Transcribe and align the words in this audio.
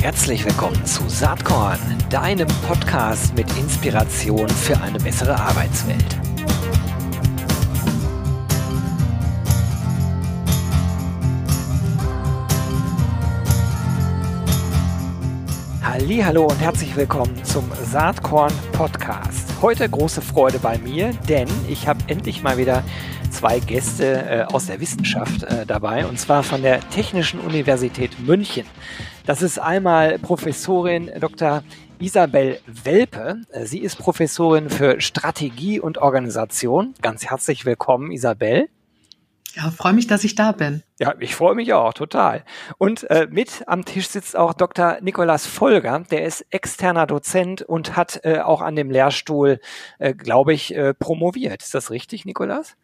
Herzlich 0.00 0.44
willkommen 0.44 0.84
zu 0.86 1.08
Saatkorn, 1.08 1.78
deinem 2.08 2.48
Podcast 2.66 3.34
mit 3.34 3.46
Inspiration 3.58 4.48
für 4.48 4.80
eine 4.80 4.98
bessere 4.98 5.38
Arbeitswelt. 5.38 6.20
Hallo 16.22 16.46
und 16.46 16.60
herzlich 16.60 16.94
willkommen 16.94 17.44
zum 17.44 17.64
Saatkorn 17.82 18.52
Podcast. 18.72 19.48
Heute 19.60 19.88
große 19.88 20.22
Freude 20.22 20.58
bei 20.58 20.78
mir, 20.78 21.12
denn 21.28 21.48
ich 21.68 21.88
habe 21.88 21.98
endlich 22.06 22.42
mal 22.42 22.56
wieder 22.56 22.84
zwei 23.30 23.60
Gäste 23.60 24.04
äh, 24.04 24.42
aus 24.52 24.66
der 24.66 24.80
Wissenschaft 24.80 25.44
äh, 25.44 25.64
dabei 25.64 26.06
und 26.06 26.18
zwar 26.18 26.42
von 26.42 26.62
der 26.62 26.80
Technischen 26.90 27.40
Universität 27.40 28.18
München. 28.20 28.66
Das 29.26 29.42
ist 29.42 29.58
einmal 29.58 30.18
Professorin 30.18 31.10
Dr. 31.20 31.62
Isabel 32.00 32.60
Welpe. 32.66 33.42
Sie 33.62 33.80
ist 33.80 33.96
Professorin 33.96 34.70
für 34.70 35.00
Strategie 35.00 35.78
und 35.78 35.98
Organisation. 35.98 36.94
Ganz 37.02 37.26
herzlich 37.26 37.64
willkommen, 37.64 38.10
Isabel. 38.10 38.68
Ja, 39.54 39.70
freue 39.70 39.92
mich, 39.92 40.06
dass 40.06 40.24
ich 40.24 40.34
da 40.34 40.52
bin. 40.52 40.82
Ja, 41.00 41.14
ich 41.18 41.34
freue 41.34 41.54
mich 41.54 41.72
auch, 41.72 41.92
total. 41.92 42.44
Und 42.78 43.10
äh, 43.10 43.26
mit 43.30 43.64
am 43.66 43.84
Tisch 43.84 44.08
sitzt 44.08 44.36
auch 44.36 44.54
Dr. 44.54 44.98
Nikolas 45.00 45.46
Folger, 45.46 46.04
der 46.10 46.24
ist 46.24 46.46
externer 46.50 47.06
Dozent 47.06 47.62
und 47.62 47.96
hat 47.96 48.20
äh, 48.24 48.40
auch 48.40 48.60
an 48.60 48.76
dem 48.76 48.90
Lehrstuhl, 48.90 49.60
äh, 49.98 50.14
glaube 50.14 50.52
ich, 50.52 50.74
äh, 50.74 50.94
promoviert. 50.94 51.62
Ist 51.62 51.74
das 51.74 51.90
richtig, 51.90 52.24
Nikolas? 52.24 52.76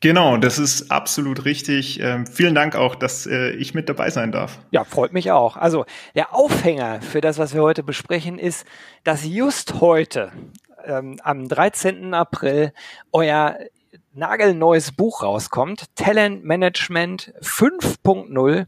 Genau, 0.00 0.36
das 0.36 0.58
ist 0.58 0.90
absolut 0.90 1.44
richtig. 1.44 2.00
Ähm, 2.00 2.26
vielen 2.26 2.54
Dank 2.54 2.76
auch, 2.76 2.94
dass 2.94 3.26
äh, 3.26 3.50
ich 3.52 3.74
mit 3.74 3.88
dabei 3.88 4.10
sein 4.10 4.30
darf. 4.30 4.58
Ja, 4.70 4.84
freut 4.84 5.12
mich 5.12 5.30
auch. 5.30 5.56
Also 5.56 5.86
der 6.14 6.34
Aufhänger 6.34 7.00
für 7.00 7.20
das, 7.20 7.38
was 7.38 7.54
wir 7.54 7.62
heute 7.62 7.82
besprechen, 7.82 8.38
ist, 8.38 8.66
dass 9.04 9.24
just 9.24 9.80
heute, 9.80 10.32
ähm, 10.84 11.18
am 11.22 11.48
13. 11.48 12.12
April, 12.12 12.72
euer 13.12 13.56
nagelneues 14.12 14.92
Buch 14.92 15.22
rauskommt, 15.22 15.94
Talent 15.94 16.44
Management 16.44 17.32
5.0, 17.42 18.66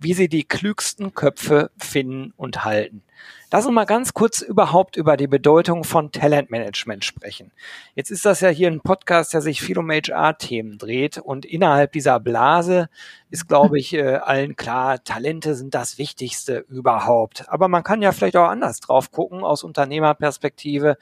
wie 0.00 0.14
Sie 0.14 0.28
die 0.28 0.44
klügsten 0.44 1.14
Köpfe 1.14 1.70
finden 1.78 2.32
und 2.36 2.64
halten. 2.64 3.02
Lass 3.50 3.64
uns 3.64 3.74
mal 3.74 3.84
ganz 3.84 4.12
kurz 4.12 4.40
überhaupt 4.40 4.96
über 4.96 5.16
die 5.16 5.28
Bedeutung 5.28 5.84
von 5.84 6.10
Talentmanagement 6.10 7.04
sprechen. 7.04 7.52
Jetzt 7.94 8.10
ist 8.10 8.24
das 8.24 8.40
ja 8.40 8.48
hier 8.48 8.68
ein 8.68 8.80
Podcast, 8.80 9.32
der 9.32 9.40
sich 9.40 9.62
viel 9.62 9.78
um 9.78 9.90
HR-Themen 9.90 10.78
dreht 10.78 11.18
und 11.18 11.46
innerhalb 11.46 11.92
dieser 11.92 12.18
Blase 12.20 12.88
ist, 13.30 13.48
glaube 13.48 13.78
ich, 13.78 13.94
äh, 13.94 14.16
allen 14.16 14.56
klar, 14.56 15.02
Talente 15.04 15.54
sind 15.54 15.74
das 15.74 15.96
Wichtigste 15.96 16.66
überhaupt. 16.68 17.48
Aber 17.48 17.68
man 17.68 17.84
kann 17.84 18.02
ja 18.02 18.12
vielleicht 18.12 18.36
auch 18.36 18.48
anders 18.48 18.80
drauf 18.80 19.10
gucken 19.10 19.44
aus 19.44 19.62
Unternehmerperspektive 19.62 20.98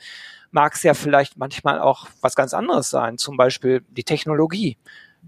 mag 0.54 0.74
es 0.74 0.84
ja 0.84 0.94
vielleicht 0.94 1.36
manchmal 1.36 1.80
auch 1.80 2.06
was 2.20 2.36
ganz 2.36 2.54
anderes 2.54 2.88
sein, 2.88 3.18
zum 3.18 3.36
Beispiel 3.36 3.84
die 3.90 4.04
Technologie. 4.04 4.78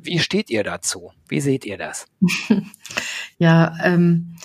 Wie 0.03 0.19
steht 0.19 0.51
ihr 0.51 0.65
dazu? 0.65 1.13
Wie 1.29 1.41
seht 1.41 1.65
ihr 1.65 1.79
das? 1.79 2.07
ja, 3.39 3.75
ähm, 3.83 4.37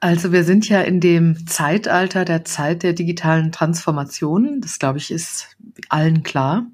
also 0.00 0.32
wir 0.32 0.44
sind 0.44 0.68
ja 0.68 0.82
in 0.82 1.00
dem 1.00 1.46
Zeitalter 1.46 2.24
der 2.24 2.44
Zeit 2.44 2.82
der 2.82 2.92
digitalen 2.92 3.52
Transformation. 3.52 4.60
Das, 4.60 4.78
glaube 4.78 4.98
ich, 4.98 5.10
ist 5.10 5.56
allen 5.88 6.22
klar. 6.22 6.66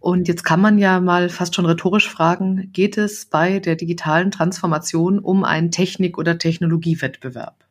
Und 0.00 0.28
jetzt 0.28 0.44
kann 0.44 0.60
man 0.60 0.76
ja 0.76 1.00
mal 1.00 1.30
fast 1.30 1.54
schon 1.54 1.64
rhetorisch 1.64 2.08
fragen, 2.08 2.70
geht 2.72 2.98
es 2.98 3.24
bei 3.24 3.58
der 3.58 3.76
digitalen 3.76 4.30
Transformation 4.30 5.18
um 5.18 5.44
einen 5.44 5.70
Technik- 5.70 6.18
oder 6.18 6.36
Technologiewettbewerb? 6.36 7.64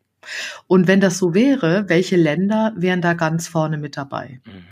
Und 0.66 0.88
wenn 0.88 1.00
das 1.00 1.20
so 1.20 1.34
wäre, 1.34 1.88
welche 1.90 2.18
Länder 2.18 2.74
wären 2.76 3.02
da 3.02 3.14
ganz 3.14 3.48
vorne 3.48 3.78
mit 3.78 3.98
dabei? 3.98 4.42
Mhm 4.46 4.66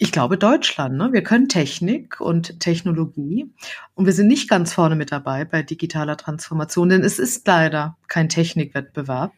ich 0.00 0.12
glaube 0.12 0.38
Deutschland. 0.38 0.96
Ne? 0.96 1.12
Wir 1.12 1.22
können 1.22 1.48
Technik 1.48 2.20
und 2.20 2.60
Technologie 2.60 3.52
und 3.94 4.06
wir 4.06 4.12
sind 4.12 4.28
nicht 4.28 4.48
ganz 4.48 4.72
vorne 4.72 4.96
mit 4.96 5.12
dabei 5.12 5.44
bei 5.44 5.62
digitaler 5.62 6.16
Transformation, 6.16 6.88
denn 6.88 7.04
es 7.04 7.18
ist 7.18 7.46
leider 7.46 7.96
kein 8.06 8.28
Technikwettbewerb, 8.28 9.32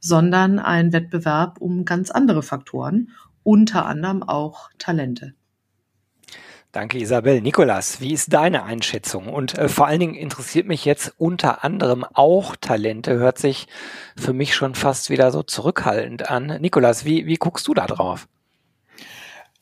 sondern 0.00 0.58
ein 0.58 0.92
Wettbewerb 0.92 1.58
um 1.60 1.84
ganz 1.84 2.10
andere 2.10 2.42
Faktoren, 2.42 3.10
unter 3.42 3.86
anderem 3.86 4.22
auch 4.22 4.70
Talente. 4.78 5.34
Danke, 6.72 6.98
Isabel. 6.98 7.40
Nikolas, 7.40 8.00
wie 8.00 8.12
ist 8.12 8.32
deine 8.32 8.64
Einschätzung? 8.64 9.28
Und 9.28 9.56
äh, 9.56 9.68
vor 9.68 9.86
allen 9.86 10.00
Dingen 10.00 10.14
interessiert 10.14 10.66
mich 10.66 10.84
jetzt 10.84 11.14
unter 11.16 11.64
anderem 11.64 12.04
auch 12.04 12.56
Talente, 12.56 13.14
hört 13.14 13.38
sich 13.38 13.68
für 14.16 14.34
mich 14.34 14.54
schon 14.54 14.74
fast 14.74 15.08
wieder 15.08 15.30
so 15.32 15.42
zurückhaltend 15.42 16.30
an. 16.30 16.58
Nikolas, 16.60 17.06
wie, 17.06 17.26
wie 17.26 17.36
guckst 17.36 17.66
du 17.68 17.74
da 17.74 17.86
drauf? 17.86 18.28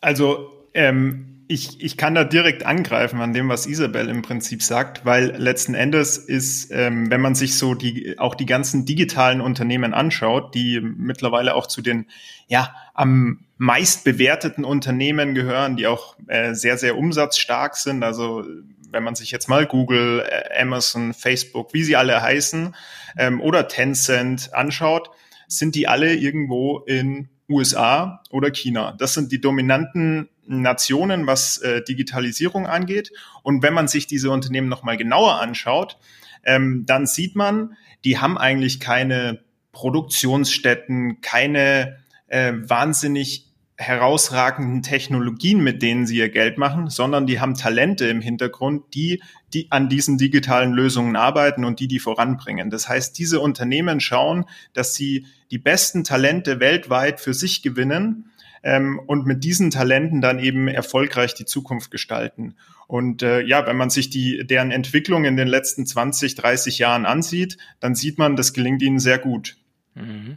Also 0.06 0.52
ähm, 0.72 1.42
ich, 1.48 1.82
ich 1.82 1.96
kann 1.96 2.14
da 2.14 2.22
direkt 2.22 2.64
angreifen 2.64 3.20
an 3.20 3.32
dem, 3.32 3.48
was 3.48 3.66
Isabel 3.66 4.08
im 4.08 4.22
Prinzip 4.22 4.62
sagt, 4.62 5.04
weil 5.04 5.34
letzten 5.36 5.74
Endes 5.74 6.16
ist, 6.16 6.70
ähm, 6.70 7.10
wenn 7.10 7.20
man 7.20 7.34
sich 7.34 7.58
so 7.58 7.74
die 7.74 8.16
auch 8.16 8.36
die 8.36 8.46
ganzen 8.46 8.84
digitalen 8.84 9.40
Unternehmen 9.40 9.94
anschaut, 9.94 10.54
die 10.54 10.80
mittlerweile 10.80 11.56
auch 11.56 11.66
zu 11.66 11.82
den 11.82 12.06
ja 12.46 12.72
am 12.94 13.46
meist 13.56 14.04
bewerteten 14.04 14.64
Unternehmen 14.64 15.34
gehören, 15.34 15.76
die 15.76 15.88
auch 15.88 16.14
äh, 16.28 16.54
sehr 16.54 16.78
sehr 16.78 16.96
umsatzstark 16.96 17.74
sind. 17.74 18.04
Also 18.04 18.44
wenn 18.92 19.02
man 19.02 19.16
sich 19.16 19.32
jetzt 19.32 19.48
mal 19.48 19.66
Google, 19.66 20.20
äh, 20.20 20.62
Amazon, 20.62 21.14
Facebook, 21.14 21.74
wie 21.74 21.82
sie 21.82 21.96
alle 21.96 22.22
heißen, 22.22 22.76
ähm, 23.18 23.40
oder 23.40 23.66
Tencent 23.66 24.54
anschaut, 24.54 25.10
sind 25.48 25.74
die 25.74 25.88
alle 25.88 26.14
irgendwo 26.14 26.78
in 26.78 27.28
USA 27.48 28.22
oder 28.30 28.50
China. 28.50 28.94
Das 28.98 29.14
sind 29.14 29.32
die 29.32 29.40
dominanten 29.40 30.28
Nationen, 30.46 31.26
was 31.26 31.58
äh, 31.58 31.82
Digitalisierung 31.82 32.66
angeht. 32.66 33.12
Und 33.42 33.62
wenn 33.62 33.74
man 33.74 33.88
sich 33.88 34.06
diese 34.06 34.30
Unternehmen 34.30 34.68
nochmal 34.68 34.96
genauer 34.96 35.40
anschaut, 35.40 35.98
ähm, 36.44 36.84
dann 36.86 37.06
sieht 37.06 37.36
man, 37.36 37.76
die 38.04 38.18
haben 38.18 38.38
eigentlich 38.38 38.80
keine 38.80 39.40
Produktionsstätten, 39.72 41.20
keine 41.20 41.98
äh, 42.28 42.52
wahnsinnig 42.56 43.46
herausragenden 43.78 44.82
Technologien, 44.82 45.62
mit 45.62 45.82
denen 45.82 46.06
sie 46.06 46.16
ihr 46.16 46.30
Geld 46.30 46.56
machen, 46.56 46.88
sondern 46.88 47.26
die 47.26 47.40
haben 47.40 47.54
Talente 47.54 48.06
im 48.06 48.22
Hintergrund, 48.22 48.94
die, 48.94 49.22
die 49.56 49.66
an 49.70 49.88
diesen 49.88 50.18
digitalen 50.18 50.72
Lösungen 50.72 51.16
arbeiten 51.16 51.64
und 51.64 51.80
die 51.80 51.88
die 51.88 51.98
voranbringen. 51.98 52.70
Das 52.70 52.88
heißt, 52.88 53.16
diese 53.18 53.40
Unternehmen 53.40 54.00
schauen, 54.00 54.44
dass 54.72 54.94
sie 54.94 55.26
die 55.50 55.58
besten 55.58 56.04
Talente 56.04 56.60
weltweit 56.60 57.20
für 57.20 57.34
sich 57.34 57.62
gewinnen 57.62 58.30
ähm, 58.62 59.00
und 59.06 59.26
mit 59.26 59.44
diesen 59.44 59.70
Talenten 59.70 60.20
dann 60.20 60.38
eben 60.38 60.68
erfolgreich 60.68 61.34
die 61.34 61.46
Zukunft 61.46 61.90
gestalten. 61.90 62.56
Und 62.86 63.22
äh, 63.22 63.40
ja, 63.40 63.66
wenn 63.66 63.76
man 63.76 63.90
sich 63.90 64.10
die 64.10 64.46
deren 64.46 64.70
Entwicklung 64.70 65.24
in 65.24 65.36
den 65.36 65.48
letzten 65.48 65.86
20, 65.86 66.34
30 66.34 66.78
Jahren 66.78 67.06
ansieht, 67.06 67.56
dann 67.80 67.94
sieht 67.94 68.18
man, 68.18 68.36
das 68.36 68.52
gelingt 68.52 68.82
ihnen 68.82 68.98
sehr 68.98 69.18
gut. 69.18 69.56
Mhm. 69.94 70.36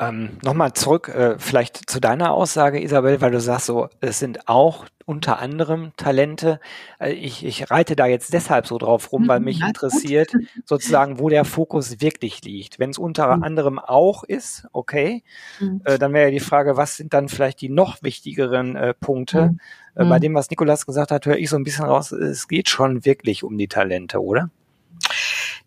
Ähm, 0.00 0.30
Nochmal 0.42 0.72
zurück, 0.72 1.08
äh, 1.08 1.38
vielleicht 1.38 1.90
zu 1.90 2.00
deiner 2.00 2.32
Aussage, 2.32 2.82
Isabel, 2.82 3.20
weil 3.20 3.32
du 3.32 3.40
sagst 3.40 3.66
so, 3.66 3.88
es 4.00 4.18
sind 4.18 4.48
auch 4.48 4.86
unter 5.04 5.40
anderem 5.40 5.92
Talente. 5.98 6.58
Äh, 6.98 7.12
ich, 7.12 7.44
ich 7.44 7.70
reite 7.70 7.96
da 7.96 8.06
jetzt 8.06 8.32
deshalb 8.32 8.66
so 8.66 8.78
drauf 8.78 9.12
rum, 9.12 9.28
weil 9.28 9.40
mhm, 9.40 9.44
mich 9.44 9.60
interessiert 9.60 10.32
sozusagen, 10.64 11.18
wo 11.18 11.28
der 11.28 11.44
Fokus 11.44 12.00
wirklich 12.00 12.42
liegt. 12.44 12.78
Wenn 12.78 12.90
es 12.90 12.98
unter 12.98 13.36
mhm. 13.36 13.42
anderem 13.42 13.78
auch 13.78 14.24
ist, 14.24 14.66
okay, 14.72 15.22
mhm. 15.60 15.82
äh, 15.84 15.98
dann 15.98 16.14
wäre 16.14 16.26
ja 16.26 16.30
die 16.30 16.40
Frage, 16.40 16.78
was 16.78 16.96
sind 16.96 17.12
dann 17.12 17.28
vielleicht 17.28 17.60
die 17.60 17.68
noch 17.68 18.02
wichtigeren 18.02 18.76
äh, 18.76 18.94
Punkte? 18.94 19.50
Mhm. 19.50 19.60
Äh, 19.96 20.04
bei 20.06 20.16
mhm. 20.16 20.22
dem, 20.22 20.34
was 20.34 20.48
Nikolas 20.48 20.86
gesagt 20.86 21.10
hat, 21.10 21.26
höre 21.26 21.36
ich 21.36 21.50
so 21.50 21.56
ein 21.56 21.64
bisschen 21.64 21.84
raus, 21.84 22.10
es 22.12 22.48
geht 22.48 22.70
schon 22.70 23.04
wirklich 23.04 23.44
um 23.44 23.58
die 23.58 23.68
Talente, 23.68 24.22
oder? 24.22 24.48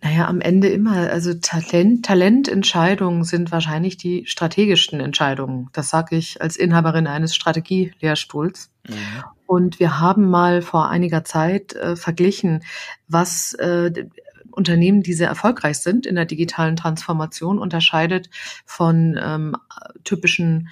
Naja, 0.04 0.28
am 0.28 0.42
Ende 0.42 0.68
immer. 0.68 1.10
Also 1.10 1.34
Talent, 1.34 2.06
Talententscheidungen 2.06 3.24
sind 3.24 3.54
wahrscheinlich 3.54 3.96
die 3.96 4.26
strategischsten 4.26 5.00
Entscheidungen. 5.00 5.70
Das 5.72 5.90
sage 5.90 6.18
ich 6.18 6.42
als 6.42 6.58
Inhaberin 6.58 7.08
eines 7.08 7.34
Strategielehrstuhls. 7.34 8.70
Mhm. 8.88 8.96
Und 9.46 9.80
wir 9.80 10.02
haben 10.02 10.30
mal 10.30 10.62
vor 10.62 10.90
einiger 10.90 11.24
Zeit 11.24 11.74
äh, 11.76 11.96
verglichen, 11.96 12.64
was 13.08 13.54
äh, 13.54 13.92
Unternehmen, 14.54 15.04
die 15.04 15.14
sehr 15.14 15.28
erfolgreich 15.28 15.80
sind 15.80 16.06
in 16.06 16.16
der 16.16 16.26
digitalen 16.26 16.76
Transformation, 16.76 17.60
unterscheidet 17.60 18.30
von 18.66 19.20
ähm, 19.22 19.56
typischen 20.04 20.70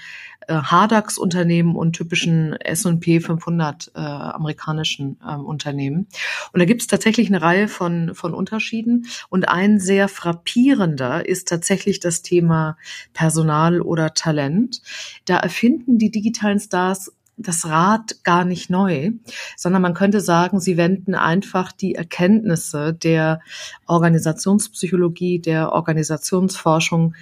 äh, 0.47 0.55
Hardax-Unternehmen 0.55 1.75
und 1.75 1.93
typischen 1.93 2.53
S&P 2.53 3.19
500 3.19 3.91
äh, 3.95 3.99
amerikanischen 3.99 5.17
ähm, 5.27 5.45
Unternehmen. 5.45 6.07
Und 6.51 6.59
da 6.59 6.65
gibt 6.65 6.81
es 6.81 6.87
tatsächlich 6.87 7.27
eine 7.27 7.41
Reihe 7.41 7.67
von, 7.67 8.15
von 8.15 8.33
Unterschieden. 8.33 9.07
Und 9.29 9.47
ein 9.47 9.79
sehr 9.79 10.07
frappierender 10.07 11.25
ist 11.27 11.47
tatsächlich 11.47 11.99
das 11.99 12.21
Thema 12.21 12.77
Personal 13.13 13.81
oder 13.81 14.13
Talent. 14.13 14.81
Da 15.25 15.37
erfinden 15.37 15.97
die 15.97 16.11
digitalen 16.11 16.59
Stars 16.59 17.11
das 17.43 17.65
Rad 17.65 18.23
gar 18.23 18.45
nicht 18.45 18.69
neu, 18.69 19.11
sondern 19.57 19.81
man 19.81 19.93
könnte 19.93 20.21
sagen, 20.21 20.59
sie 20.59 20.77
wenden 20.77 21.15
einfach 21.15 21.71
die 21.71 21.95
Erkenntnisse 21.95 22.93
der 22.93 23.41
Organisationspsychologie, 23.87 25.39
der 25.39 25.71
Organisationsforschung 25.71 27.15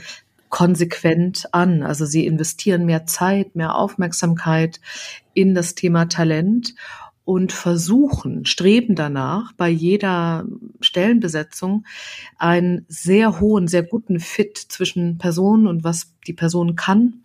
konsequent 0.50 1.54
an. 1.54 1.84
Also 1.84 2.06
sie 2.06 2.26
investieren 2.26 2.86
mehr 2.86 3.06
Zeit, 3.06 3.56
mehr 3.56 3.76
Aufmerksamkeit 3.76 4.80
in 5.34 5.56
das 5.56 5.76
Thema 5.76 6.06
Talent 6.06 6.76
und 7.24 7.52
versuchen, 7.52 8.46
streben 8.46 8.96
danach, 8.96 9.54
bei 9.54 9.70
jeder 9.70 10.46
Stellenbesetzung 10.82 11.86
einen 12.40 12.86
sehr 12.88 13.40
hohen, 13.40 13.68
sehr 13.68 13.84
guten 13.84 14.20
Fit 14.20 14.58
zwischen 14.58 15.20
Personen 15.20 15.68
und 15.68 15.84
was 15.84 16.12
die 16.26 16.34
Person 16.34 16.76
kann 16.76 17.22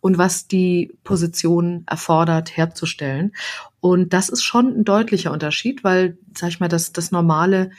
und 0.00 0.18
was 0.18 0.48
die 0.48 0.94
Position 1.04 1.84
erfordert 1.86 2.56
herzustellen. 2.56 3.32
Und 3.80 4.12
das 4.12 4.28
ist 4.28 4.42
schon 4.42 4.78
ein 4.78 4.84
deutlicher 4.84 5.32
Unterschied, 5.32 5.84
weil, 5.84 6.18
sag 6.36 6.50
ich 6.50 6.60
mal, 6.60 6.68
das, 6.68 6.92
das 6.92 7.10
normale 7.10 7.70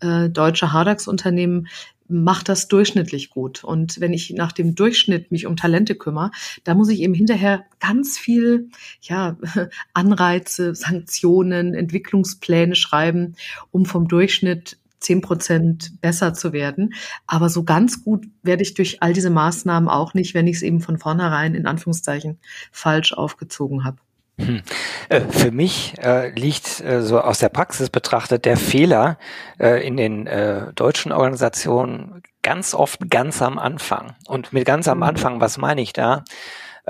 äh, 0.00 0.28
deutsche 0.28 0.72
Hardax-Unternehmen 0.72 1.68
macht 2.10 2.48
das 2.48 2.68
durchschnittlich 2.68 3.30
gut. 3.30 3.62
Und 3.62 4.00
wenn 4.00 4.12
ich 4.12 4.30
nach 4.30 4.52
dem 4.52 4.74
Durchschnitt 4.74 5.30
mich 5.30 5.46
um 5.46 5.56
Talente 5.56 5.94
kümmere, 5.94 6.32
da 6.64 6.74
muss 6.74 6.88
ich 6.88 7.00
eben 7.00 7.14
hinterher 7.14 7.64
ganz 7.78 8.18
viel, 8.18 8.68
ja, 9.00 9.36
Anreize, 9.94 10.74
Sanktionen, 10.74 11.74
Entwicklungspläne 11.74 12.74
schreiben, 12.74 13.36
um 13.70 13.86
vom 13.86 14.08
Durchschnitt 14.08 14.76
zehn 15.00 15.20
Prozent 15.20 16.00
besser 16.00 16.34
zu 16.34 16.52
werden. 16.52 16.94
Aber 17.26 17.48
so 17.48 17.64
ganz 17.64 18.04
gut 18.04 18.26
werde 18.42 18.62
ich 18.62 18.74
durch 18.74 19.02
all 19.02 19.12
diese 19.12 19.30
Maßnahmen 19.30 19.88
auch 19.88 20.14
nicht, 20.14 20.34
wenn 20.34 20.46
ich 20.46 20.56
es 20.56 20.62
eben 20.62 20.80
von 20.80 20.98
vornherein 20.98 21.54
in 21.54 21.66
Anführungszeichen 21.66 22.38
falsch 22.70 23.12
aufgezogen 23.12 23.84
habe. 23.84 23.98
Hm. 24.38 24.62
Äh, 25.08 25.20
für 25.22 25.50
mich 25.50 25.94
äh, 25.98 26.30
liegt 26.30 26.80
äh, 26.80 27.02
so 27.02 27.20
aus 27.20 27.38
der 27.38 27.48
Praxis 27.50 27.90
betrachtet 27.90 28.44
der 28.44 28.56
Fehler 28.56 29.18
äh, 29.58 29.86
in 29.86 29.96
den 29.96 30.26
äh, 30.26 30.72
deutschen 30.74 31.12
Organisationen 31.12 32.22
ganz 32.42 32.74
oft 32.74 33.10
ganz 33.10 33.42
am 33.42 33.58
Anfang. 33.58 34.14
Und 34.26 34.52
mit 34.52 34.64
ganz 34.64 34.88
am 34.88 34.98
mhm. 34.98 35.04
Anfang, 35.04 35.40
was 35.40 35.58
meine 35.58 35.82
ich 35.82 35.92
da? 35.92 36.24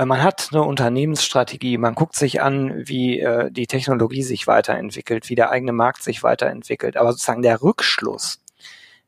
Äh, 0.00 0.06
man 0.06 0.22
hat 0.22 0.48
eine 0.52 0.62
Unternehmensstrategie, 0.62 1.76
man 1.76 1.94
guckt 1.94 2.16
sich 2.16 2.40
an, 2.40 2.88
wie 2.88 3.22
die 3.50 3.66
Technologie 3.66 4.22
sich 4.22 4.46
weiterentwickelt, 4.46 5.28
wie 5.28 5.34
der 5.34 5.50
eigene 5.50 5.72
Markt 5.72 6.02
sich 6.02 6.22
weiterentwickelt. 6.22 6.96
Aber 6.96 7.12
sozusagen 7.12 7.42
der 7.42 7.60
Rückschluss, 7.62 8.42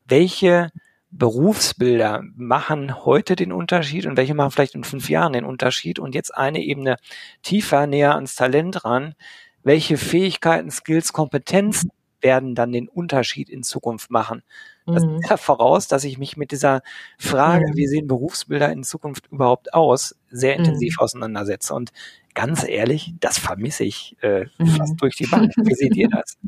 welche 0.05 0.69
Berufsbilder 1.09 2.23
machen 2.35 3.05
heute 3.05 3.35
den 3.35 3.51
Unterschied 3.51 4.05
und 4.05 4.17
welche 4.17 4.35
machen 4.35 4.51
vielleicht 4.51 4.75
in 4.75 4.83
fünf 4.83 5.09
Jahren 5.09 5.33
den 5.33 5.45
Unterschied 5.45 5.99
und 5.99 6.15
jetzt 6.15 6.35
eine 6.35 6.61
Ebene 6.61 6.97
tiefer, 7.41 7.87
näher 7.87 8.15
ans 8.15 8.35
Talent 8.35 8.85
ran. 8.85 9.15
Welche 9.63 9.97
Fähigkeiten, 9.97 10.71
Skills, 10.71 11.13
Kompetenzen 11.13 11.91
werden 12.21 12.55
dann 12.55 12.71
den 12.71 12.87
Unterschied 12.87 13.49
in 13.49 13.63
Zukunft 13.63 14.11
machen? 14.11 14.43
Das 14.85 15.05
mhm. 15.05 15.17
setzt 15.17 15.29
ja 15.29 15.37
voraus, 15.37 15.87
dass 15.87 16.03
ich 16.03 16.17
mich 16.17 16.35
mit 16.37 16.51
dieser 16.51 16.81
Frage, 17.17 17.67
mhm. 17.69 17.77
wie 17.77 17.87
sehen 17.87 18.07
Berufsbilder 18.07 18.71
in 18.71 18.83
Zukunft 18.83 19.31
überhaupt 19.31 19.73
aus, 19.73 20.15
sehr 20.29 20.55
intensiv 20.57 20.97
mhm. 20.97 21.03
auseinandersetze. 21.03 21.73
Und 21.73 21.91
ganz 22.33 22.67
ehrlich, 22.67 23.13
das 23.19 23.37
vermisse 23.37 23.83
ich 23.83 24.17
äh, 24.21 24.45
mhm. 24.57 24.67
fast 24.67 25.01
durch 25.01 25.15
die 25.15 25.27
Bank. 25.27 25.53
Wie 25.55 25.75
seht 25.75 25.95
ihr 25.95 26.09
das? 26.09 26.37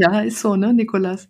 Ja, 0.00 0.20
ist 0.20 0.38
so, 0.38 0.54
ne, 0.54 0.72
Nikolas? 0.72 1.28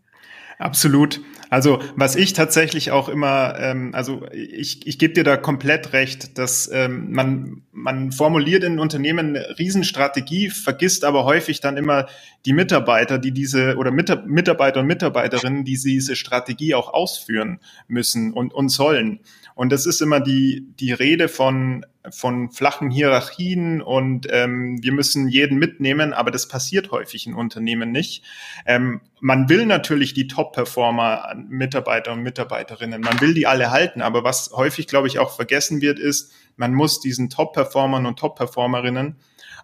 Absolut. 0.58 1.20
Also 1.50 1.80
was 1.96 2.14
ich 2.16 2.34
tatsächlich 2.34 2.90
auch 2.90 3.08
immer, 3.08 3.54
ähm, 3.58 3.94
also 3.94 4.26
ich, 4.32 4.86
ich 4.86 4.98
gebe 4.98 5.14
dir 5.14 5.24
da 5.24 5.36
komplett 5.36 5.92
recht, 5.92 6.36
dass 6.36 6.68
ähm, 6.70 7.10
man, 7.12 7.62
man 7.72 8.12
formuliert 8.12 8.64
in 8.64 8.78
Unternehmen 8.78 9.36
eine 9.36 9.58
Riesenstrategie, 9.58 10.50
vergisst 10.50 11.04
aber 11.04 11.24
häufig 11.24 11.60
dann 11.60 11.76
immer 11.76 12.06
die 12.44 12.52
Mitarbeiter, 12.52 13.18
die 13.18 13.32
diese 13.32 13.76
oder 13.76 13.90
Mit 13.90 14.26
Mitarbeiter 14.26 14.80
und 14.80 14.86
Mitarbeiterinnen, 14.86 15.64
die 15.64 15.78
diese 15.78 16.16
Strategie 16.16 16.74
auch 16.74 16.92
ausführen 16.92 17.60
müssen 17.86 18.32
und, 18.32 18.52
und 18.52 18.68
sollen. 18.68 19.20
Und 19.58 19.72
das 19.72 19.86
ist 19.86 20.00
immer 20.00 20.20
die, 20.20 20.68
die 20.78 20.92
Rede 20.92 21.26
von, 21.26 21.84
von 22.12 22.52
flachen 22.52 22.92
Hierarchien 22.92 23.82
und 23.82 24.28
ähm, 24.30 24.78
wir 24.80 24.92
müssen 24.92 25.26
jeden 25.26 25.58
mitnehmen, 25.58 26.12
aber 26.12 26.30
das 26.30 26.46
passiert 26.46 26.92
häufig 26.92 27.26
in 27.26 27.34
Unternehmen 27.34 27.90
nicht. 27.90 28.22
Ähm, 28.66 29.00
man 29.18 29.48
will 29.48 29.66
natürlich 29.66 30.14
die 30.14 30.28
Top-Performer, 30.28 31.34
Mitarbeiter 31.48 32.12
und 32.12 32.22
Mitarbeiterinnen, 32.22 33.00
man 33.00 33.20
will 33.20 33.34
die 33.34 33.48
alle 33.48 33.72
halten, 33.72 34.00
aber 34.00 34.22
was 34.22 34.52
häufig, 34.54 34.86
glaube 34.86 35.08
ich, 35.08 35.18
auch 35.18 35.34
vergessen 35.34 35.80
wird, 35.80 35.98
ist, 35.98 36.32
man 36.56 36.72
muss 36.72 37.00
diesen 37.00 37.28
Top-Performern 37.28 38.06
und 38.06 38.16
Top-Performerinnen 38.16 39.16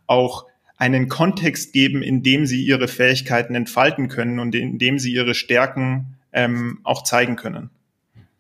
auch 0.09 0.47
einen 0.77 1.09
Kontext 1.09 1.73
geben, 1.73 2.03
in 2.03 2.25
dem 2.25 2.47
sie 2.47 2.65
ihre 2.65 2.89
Fähigkeiten 2.89 3.55
entfalten 3.55 4.09
können 4.09 4.41
und 4.41 4.57
in 4.57 4.77
dem 4.81 4.99
sie 4.99 5.13
ihre 5.13 5.35
Stärken 5.35 6.17
ähm, 6.33 6.81
auch 6.83 7.05
zeigen 7.05 7.37
können. 7.37 7.71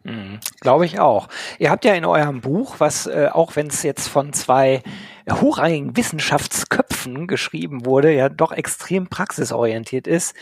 Mhm, 0.04 0.38
Glaube 0.60 0.84
ich 0.84 1.00
auch. 1.00 1.28
Ihr 1.58 1.70
habt 1.70 1.86
ja 1.86 1.94
in 1.94 2.04
eurem 2.04 2.42
Buch, 2.42 2.76
was 2.78 3.06
äh, 3.06 3.30
auch 3.32 3.56
wenn 3.56 3.68
es 3.68 3.82
jetzt 3.82 4.06
von 4.06 4.34
zwei 4.34 4.82
hochrangigen 5.30 5.96
Wissenschaftsköpfen 5.96 7.26
geschrieben 7.26 7.86
wurde, 7.86 8.12
ja 8.12 8.28
doch 8.28 8.52
extrem 8.52 9.08
praxisorientiert 9.08 10.06
ist, 10.06 10.34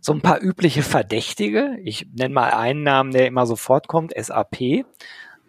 so 0.00 0.14
ein 0.14 0.22
paar 0.22 0.40
übliche 0.40 0.82
Verdächtige. 0.82 1.76
Ich 1.84 2.06
nenne 2.14 2.32
mal 2.32 2.50
einen 2.50 2.82
Namen, 2.82 3.12
der 3.12 3.26
immer 3.26 3.46
sofort 3.46 3.88
kommt, 3.88 4.14
SAP. 4.16 4.86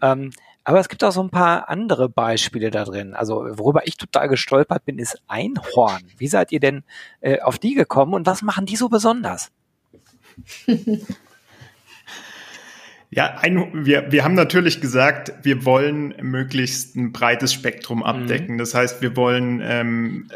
Ähm, 0.01 0.31
aber 0.65 0.79
es 0.81 0.89
gibt 0.89 1.03
auch 1.05 1.13
so 1.13 1.23
ein 1.23 1.29
paar 1.29 1.69
andere 1.69 2.09
Beispiele 2.09 2.71
da 2.71 2.83
drin. 2.83 3.13
Also 3.13 3.45
worüber 3.57 3.87
ich 3.87 3.95
total 3.95 4.27
gestolpert 4.27 4.83
bin, 4.83 4.99
ist 4.99 5.21
Einhorn. 5.27 6.03
Wie 6.17 6.27
seid 6.27 6.51
ihr 6.51 6.59
denn 6.59 6.83
äh, 7.21 7.39
auf 7.39 7.57
die 7.57 7.73
gekommen 7.73 8.13
und 8.13 8.27
was 8.27 8.41
machen 8.41 8.65
die 8.65 8.75
so 8.75 8.89
besonders? 8.89 9.49
Ja, 13.13 13.37
ein, 13.39 13.85
wir, 13.85 14.09
wir 14.11 14.23
haben 14.23 14.35
natürlich 14.35 14.79
gesagt, 14.79 15.33
wir 15.43 15.65
wollen 15.65 16.15
möglichst 16.21 16.95
ein 16.95 17.11
breites 17.11 17.53
Spektrum 17.53 17.99
mhm. 17.99 18.03
abdecken. 18.05 18.55
Mhm. 18.55 18.57
Das 18.57 18.73
heißt, 18.73 19.01
wir 19.01 19.17
wollen 19.17 19.61
ähm, 19.61 20.31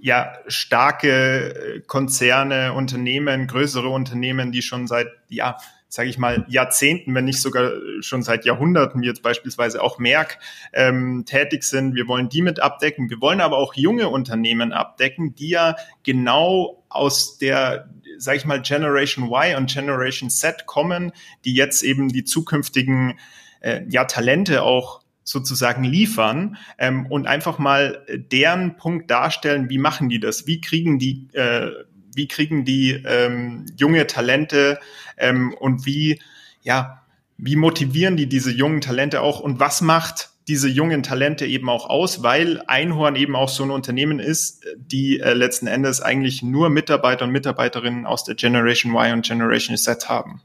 ja 0.00 0.32
starke 0.48 1.82
Konzerne, 1.86 2.72
Unternehmen, 2.72 3.46
größere 3.46 3.88
Unternehmen, 3.88 4.52
die 4.52 4.62
schon 4.62 4.86
seit 4.86 5.08
ja 5.28 5.58
sage 5.94 6.08
ich 6.08 6.18
mal, 6.18 6.44
Jahrzehnten, 6.48 7.14
wenn 7.14 7.24
nicht 7.24 7.40
sogar 7.40 7.70
schon 8.00 8.24
seit 8.24 8.44
Jahrhunderten, 8.44 9.00
wie 9.00 9.06
jetzt 9.06 9.22
beispielsweise 9.22 9.80
auch 9.80 10.00
Merck, 10.00 10.40
ähm, 10.72 11.22
tätig 11.24 11.62
sind. 11.62 11.94
Wir 11.94 12.08
wollen 12.08 12.28
die 12.28 12.42
mit 12.42 12.58
abdecken. 12.58 13.10
Wir 13.10 13.20
wollen 13.20 13.40
aber 13.40 13.58
auch 13.58 13.74
junge 13.74 14.08
Unternehmen 14.08 14.72
abdecken, 14.72 15.36
die 15.36 15.50
ja 15.50 15.76
genau 16.02 16.82
aus 16.88 17.38
der 17.38 17.88
sage 18.18 18.38
ich 18.38 18.44
mal, 18.44 18.60
Generation 18.60 19.26
Y 19.26 19.56
und 19.56 19.72
Generation 19.72 20.30
Z 20.30 20.66
kommen, 20.66 21.12
die 21.44 21.54
jetzt 21.54 21.82
eben 21.82 22.08
die 22.08 22.24
zukünftigen 22.24 23.18
äh, 23.60 23.82
ja, 23.88 24.04
Talente 24.04 24.62
auch 24.62 25.00
sozusagen 25.22 25.84
liefern 25.84 26.56
ähm, 26.78 27.06
und 27.06 27.26
einfach 27.26 27.58
mal 27.58 28.04
deren 28.08 28.76
Punkt 28.76 29.10
darstellen, 29.10 29.68
wie 29.70 29.78
machen 29.78 30.08
die 30.08 30.20
das, 30.20 30.46
wie 30.46 30.60
kriegen 30.60 30.98
die, 30.98 31.28
äh, 31.34 31.70
wie 32.16 32.28
kriegen 32.28 32.64
die 32.64 33.02
ähm, 33.06 33.66
junge 33.76 34.06
Talente 34.06 34.78
ähm, 35.16 35.54
und 35.54 35.86
wie, 35.86 36.20
ja, 36.62 37.02
wie 37.36 37.56
motivieren 37.56 38.16
die 38.16 38.28
diese 38.28 38.50
jungen 38.50 38.80
Talente 38.80 39.20
auch 39.20 39.40
und 39.40 39.60
was 39.60 39.80
macht 39.80 40.30
diese 40.46 40.68
jungen 40.68 41.02
Talente 41.02 41.46
eben 41.46 41.70
auch 41.70 41.88
aus, 41.88 42.22
weil 42.22 42.62
Einhorn 42.66 43.16
eben 43.16 43.34
auch 43.34 43.48
so 43.48 43.62
ein 43.62 43.70
Unternehmen 43.70 44.18
ist, 44.18 44.64
die 44.76 45.20
äh, 45.20 45.32
letzten 45.32 45.66
Endes 45.66 46.00
eigentlich 46.00 46.42
nur 46.42 46.68
Mitarbeiter 46.68 47.24
und 47.24 47.30
Mitarbeiterinnen 47.30 48.04
aus 48.04 48.24
der 48.24 48.34
Generation 48.34 48.92
Y 48.94 49.14
und 49.14 49.26
Generation 49.26 49.76
Z 49.76 50.08
haben. 50.08 50.42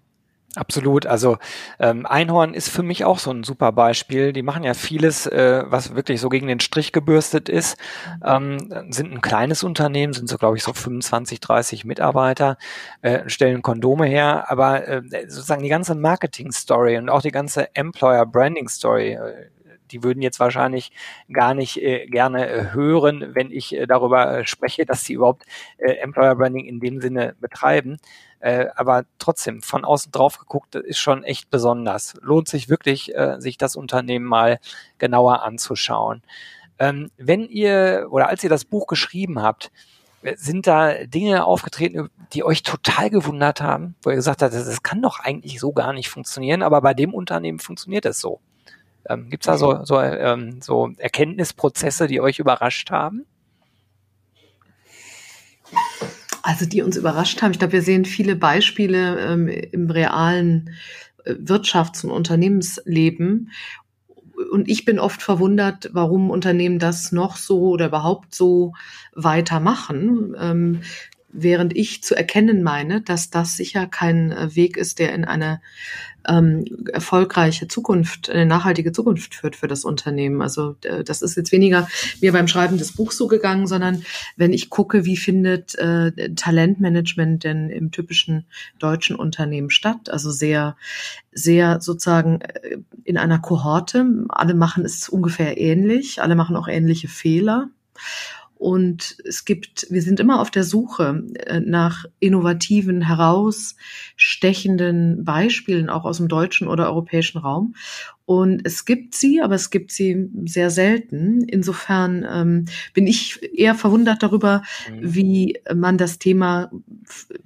Absolut. 0.56 1.06
Also 1.06 1.38
ähm, 1.79 2.08
Einhorn 2.08 2.56
ist 2.56 2.70
für 2.70 2.82
mich 2.82 3.06
auch 3.06 3.20
so 3.20 3.29
ein 3.29 3.44
super 3.44 3.72
Beispiel. 3.72 4.34
Die 4.34 4.41
machen 4.41 4.63
ja 4.63 4.74
vieles, 4.74 5.27
äh, 5.27 5.63
was 5.68 5.96
wirklich 5.96 6.20
so 6.20 6.29
gegen 6.29 6.48
den 6.48 6.60
Strich 6.60 6.91
gebürstet 6.91 7.50
ist. 7.50 7.77
Ähm, 8.25 8.58
sind 8.89 9.13
ein 9.13 9.22
kleines 9.22 9.63
Unternehmen, 9.63 10.13
sind 10.13 10.27
so 10.27 10.38
glaube 10.38 10.58
ich 10.58 10.63
so 10.63 10.74
25, 10.74 11.39
30 11.39 11.86
Mitarbeiter, 11.86 12.58
äh, 13.03 13.29
stellen 13.29 13.62
Kondome 13.62 14.08
her, 14.08 14.50
aber 14.50 14.88
äh, 14.88 15.01
sozusagen 15.27 15.62
die 15.62 15.70
ganze 15.70 15.94
Marketing-Story 15.94 16.98
und 16.98 17.10
auch 17.10 17.22
die 17.22 17.32
ganze 17.32 17.75
Employer-Branding-Story 17.75 19.13
äh, 19.13 19.50
die 19.91 20.03
würden 20.03 20.22
jetzt 20.22 20.39
wahrscheinlich 20.39 20.91
gar 21.32 21.53
nicht 21.53 21.82
äh, 21.82 22.06
gerne 22.08 22.48
äh, 22.48 22.74
hören, 22.74 23.32
wenn 23.34 23.51
ich 23.51 23.75
äh, 23.75 23.88
darüber 23.88 24.39
äh, 24.39 24.46
spreche, 24.46 24.86
dass 24.86 25.03
sie 25.03 25.13
überhaupt 25.13 25.46
äh, 25.77 25.94
Employer 25.94 26.36
Branding 26.36 26.65
in 26.65 26.79
dem 26.79 27.01
Sinne 27.01 27.36
betreiben. 27.39 27.98
Äh, 28.39 28.67
aber 28.75 29.03
trotzdem, 29.19 29.62
von 29.62 29.84
außen 29.84 30.12
drauf 30.12 30.38
geguckt, 30.39 30.75
ist 30.75 31.00
schon 31.00 31.24
echt 31.24 31.50
besonders. 31.50 32.15
Lohnt 32.22 32.48
sich 32.48 32.69
wirklich, 32.69 33.13
äh, 33.15 33.39
sich 33.39 33.58
das 33.58 33.75
Unternehmen 33.75 34.25
mal 34.25 34.60
genauer 34.98 35.43
anzuschauen. 35.43 36.24
Ähm, 36.79 37.12
wenn 37.17 37.48
ihr 37.50 38.08
oder 38.10 38.29
als 38.29 38.43
ihr 38.43 38.50
das 38.50 38.63
Buch 38.63 38.88
geschrieben 38.88 39.41
habt, 39.41 39.72
äh, 40.22 40.36
sind 40.38 40.67
da 40.67 40.93
Dinge 41.05 41.46
aufgetreten, 41.46 42.10
die 42.34 42.43
euch 42.43 42.63
total 42.63 43.10
gewundert 43.10 43.62
haben, 43.62 43.96
wo 44.03 44.10
ihr 44.10 44.15
gesagt 44.15 44.41
habt, 44.41 44.53
das 44.53 44.84
kann 44.84 45.01
doch 45.01 45.19
eigentlich 45.19 45.60
so 45.60 45.74
gar 45.74 45.91
nicht 45.91 46.10
funktionieren, 46.10 46.63
aber 46.63 46.81
bei 46.81 46.93
dem 46.93 47.13
Unternehmen 47.13 47.60
funktioniert 47.60 48.05
es 48.05 48.22
so. 48.22 48.39
Ähm, 49.10 49.29
Gibt 49.29 49.43
es 49.43 49.48
da 49.48 49.58
so, 49.58 49.84
so, 49.84 50.00
ähm, 50.00 50.62
so 50.62 50.91
Erkenntnisprozesse, 50.98 52.08
die 52.08 52.22
euch 52.22 52.39
überrascht 52.39 52.91
haben? 52.91 53.25
Also 56.41 56.65
die 56.65 56.81
uns 56.81 56.98
überrascht 56.98 57.41
haben. 57.41 57.51
Ich 57.51 57.60
glaube, 57.60 57.74
wir 57.74 57.81
sehen 57.81 58.05
viele 58.05 58.36
Beispiele 58.36 59.19
ähm, 59.19 59.48
im 59.48 59.89
realen 59.89 60.72
äh, 61.25 61.34
Wirtschafts- 61.34 62.03
und 62.03 62.12
Unternehmensleben. 62.12 63.51
Und 64.51 64.69
ich 64.69 64.86
bin 64.86 65.00
oft 65.00 65.22
verwundert, 65.22 65.89
warum 65.91 66.29
Unternehmen 66.29 66.79
das 66.79 67.12
noch 67.12 67.36
so 67.36 67.69
oder 67.69 67.88
überhaupt 67.88 68.34
so 68.34 68.74
weitermachen. 69.13 70.36
Ähm, 70.39 70.81
während 71.31 71.75
ich 71.75 72.03
zu 72.03 72.15
erkennen 72.15 72.63
meine, 72.63 73.01
dass 73.01 73.29
das 73.29 73.55
sicher 73.55 73.88
kein 73.88 74.31
äh, 74.31 74.55
Weg 74.55 74.77
ist, 74.77 75.00
der 75.00 75.13
in 75.13 75.25
eine 75.25 75.62
ähm, 76.27 76.65
erfolgreiche 76.91 77.67
Zukunft, 77.67 78.29
eine 78.29 78.45
nachhaltige 78.45 78.91
Zukunft 78.91 79.36
führt 79.36 79.55
für 79.55 79.67
das 79.67 79.86
Unternehmen. 79.86 80.41
Also 80.41 80.75
das 81.05 81.21
ist 81.21 81.38
jetzt 81.38 81.51
weniger 81.51 81.88
mir 82.21 82.31
beim 82.31 82.48
Schreiben 82.48 82.77
des 82.77 82.93
Buchs 82.93 83.17
so 83.17 83.27
gegangen, 83.27 83.67
sondern 83.67 84.03
wenn 84.36 84.53
ich 84.53 84.69
gucke, 84.69 85.05
wie 85.05 85.17
findet 85.17 85.75
äh, 85.75 86.33
Talentmanagement 86.36 87.43
denn 87.43 87.69
im 87.69 87.91
typischen 87.91 88.45
deutschen 88.79 89.15
Unternehmen 89.15 89.69
statt? 89.69 90.09
Also 90.09 90.31
sehr, 90.31 90.75
sehr 91.31 91.81
sozusagen 91.81 92.41
äh, 92.41 92.77
in 93.03 93.17
einer 93.17 93.39
Kohorte. 93.39 94.05
Alle 94.29 94.53
machen 94.53 94.86
es 94.86 95.09
ungefähr 95.09 95.57
ähnlich, 95.57 96.21
alle 96.21 96.36
machen 96.36 96.55
auch 96.55 96.67
ähnliche 96.67 97.07
Fehler. 97.07 97.69
Und 98.60 99.18
es 99.24 99.46
gibt, 99.46 99.88
wir 99.89 100.01
sind 100.01 100.20
immer 100.20 100.42
auf 100.42 100.51
der 100.51 100.66
Suche 100.66 101.24
äh, 101.46 101.62
nach 101.62 102.04
innovativen, 102.20 103.01
herausstechenden 103.01 105.24
Beispielen, 105.24 105.89
auch 105.89 106.04
aus 106.04 106.18
dem 106.18 106.28
deutschen 106.28 106.68
oder 106.68 106.88
europäischen 106.88 107.38
Raum. 107.38 107.75
Und 108.25 108.60
es 108.66 108.84
gibt 108.84 109.16
sie, 109.16 109.42
aber 109.42 109.56
es 109.56 109.70
gibt 109.70 109.94
sie 109.94 110.30
sehr 110.44 110.72
selten. 110.72 111.46
Insofern 111.46 112.28
ähm, 112.30 112.66
bin 112.94 113.08
ich 113.08 113.39
eher 113.58 113.75
verwundert 113.75 114.24
darüber, 114.24 114.63
mhm. 114.92 115.16
wie 115.16 115.58
man 115.74 115.98
das 115.98 116.20
Thema 116.20 116.70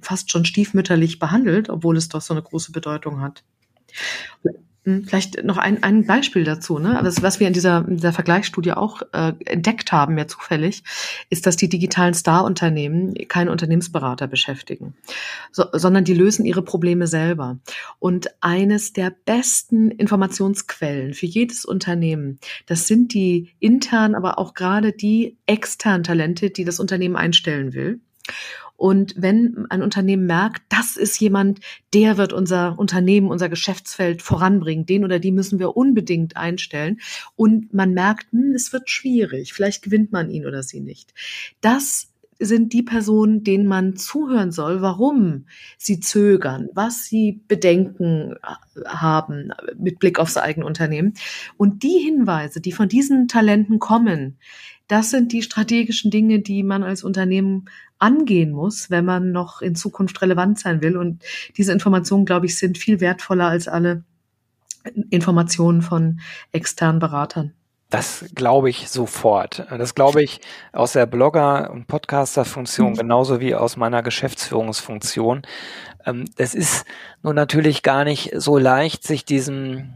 fast 0.00 0.32
schon 0.32 0.44
stiefmütterlich 0.44 1.20
behandelt, 1.20 1.70
obwohl 1.70 1.96
es 1.96 2.08
doch 2.08 2.22
so 2.22 2.34
eine 2.34 2.42
große 2.42 2.72
Bedeutung 2.72 3.20
hat. 3.20 3.44
Hm, 4.84 5.04
vielleicht 5.04 5.42
noch 5.44 5.56
ein, 5.56 5.82
ein 5.82 6.06
Beispiel 6.06 6.44
dazu. 6.44 6.78
Ne? 6.78 6.98
Also 6.98 7.22
was 7.22 7.40
wir 7.40 7.46
in 7.46 7.54
dieser, 7.54 7.86
in 7.88 7.96
dieser 7.96 8.12
Vergleichsstudie 8.12 8.72
auch 8.72 9.00
äh, 9.12 9.32
entdeckt 9.46 9.92
haben, 9.92 10.18
ja 10.18 10.28
zufällig, 10.28 10.82
ist, 11.30 11.46
dass 11.46 11.56
die 11.56 11.70
digitalen 11.70 12.12
Star-Unternehmen 12.12 13.14
keine 13.28 13.50
Unternehmensberater 13.50 14.26
beschäftigen, 14.26 14.94
so, 15.52 15.64
sondern 15.72 16.04
die 16.04 16.12
lösen 16.12 16.44
ihre 16.44 16.62
Probleme 16.62 17.06
selber. 17.06 17.58
Und 17.98 18.28
eines 18.42 18.92
der 18.92 19.10
besten 19.24 19.90
Informationsquellen 19.90 21.14
für 21.14 21.26
jedes 21.26 21.64
Unternehmen, 21.64 22.38
das 22.66 22.86
sind 22.86 23.14
die 23.14 23.54
internen, 23.60 24.14
aber 24.14 24.38
auch 24.38 24.52
gerade 24.52 24.92
die 24.92 25.38
externen 25.46 26.04
Talente, 26.04 26.50
die 26.50 26.64
das 26.64 26.78
Unternehmen 26.78 27.16
einstellen 27.16 27.72
will. 27.72 28.00
Und 28.76 29.14
wenn 29.16 29.66
ein 29.70 29.82
Unternehmen 29.82 30.26
merkt, 30.26 30.62
das 30.68 30.96
ist 30.96 31.20
jemand, 31.20 31.60
der 31.92 32.16
wird 32.16 32.32
unser 32.32 32.78
Unternehmen, 32.78 33.30
unser 33.30 33.48
Geschäftsfeld 33.48 34.22
voranbringen, 34.22 34.86
den 34.86 35.04
oder 35.04 35.18
die 35.18 35.32
müssen 35.32 35.58
wir 35.58 35.76
unbedingt 35.76 36.36
einstellen. 36.36 37.00
Und 37.36 37.72
man 37.72 37.94
merkt, 37.94 38.32
hm, 38.32 38.52
es 38.54 38.72
wird 38.72 38.90
schwierig, 38.90 39.52
vielleicht 39.52 39.82
gewinnt 39.82 40.12
man 40.12 40.30
ihn 40.30 40.46
oder 40.46 40.62
sie 40.62 40.80
nicht. 40.80 41.14
Das 41.60 42.08
sind 42.38 42.72
die 42.72 42.82
Personen, 42.82 43.44
denen 43.44 43.66
man 43.66 43.96
zuhören 43.96 44.52
soll, 44.52 44.82
warum 44.82 45.46
sie 45.78 46.00
zögern, 46.00 46.68
was 46.74 47.04
sie 47.04 47.42
Bedenken 47.46 48.34
haben 48.86 49.52
mit 49.78 49.98
Blick 49.98 50.18
aufs 50.18 50.36
eigene 50.36 50.66
Unternehmen. 50.66 51.14
Und 51.56 51.82
die 51.82 51.98
Hinweise, 51.98 52.60
die 52.60 52.72
von 52.72 52.88
diesen 52.88 53.28
Talenten 53.28 53.78
kommen, 53.78 54.38
das 54.88 55.10
sind 55.10 55.32
die 55.32 55.42
strategischen 55.42 56.10
Dinge, 56.10 56.40
die 56.40 56.62
man 56.62 56.82
als 56.82 57.04
Unternehmen 57.04 57.66
angehen 57.98 58.50
muss, 58.52 58.90
wenn 58.90 59.04
man 59.04 59.32
noch 59.32 59.62
in 59.62 59.74
Zukunft 59.74 60.20
relevant 60.20 60.58
sein 60.58 60.82
will. 60.82 60.96
Und 60.96 61.22
diese 61.56 61.72
Informationen, 61.72 62.26
glaube 62.26 62.46
ich, 62.46 62.58
sind 62.58 62.76
viel 62.76 63.00
wertvoller 63.00 63.48
als 63.48 63.68
alle 63.68 64.04
Informationen 65.10 65.80
von 65.80 66.20
externen 66.52 66.98
Beratern. 66.98 67.52
Das 67.90 68.24
glaube 68.34 68.70
ich 68.70 68.88
sofort. 68.88 69.66
Das 69.70 69.94
glaube 69.94 70.22
ich 70.22 70.40
aus 70.72 70.92
der 70.92 71.06
Blogger- 71.06 71.70
und 71.70 71.86
Podcaster-Funktion 71.86 72.92
mhm. 72.92 72.96
genauso 72.96 73.40
wie 73.40 73.54
aus 73.54 73.76
meiner 73.76 74.02
Geschäftsführungsfunktion. 74.02 75.42
Ähm, 76.04 76.24
das 76.36 76.54
ist 76.54 76.86
nun 77.22 77.36
natürlich 77.36 77.82
gar 77.82 78.04
nicht 78.04 78.32
so 78.34 78.58
leicht, 78.58 79.04
sich 79.04 79.24
diesem, 79.24 79.90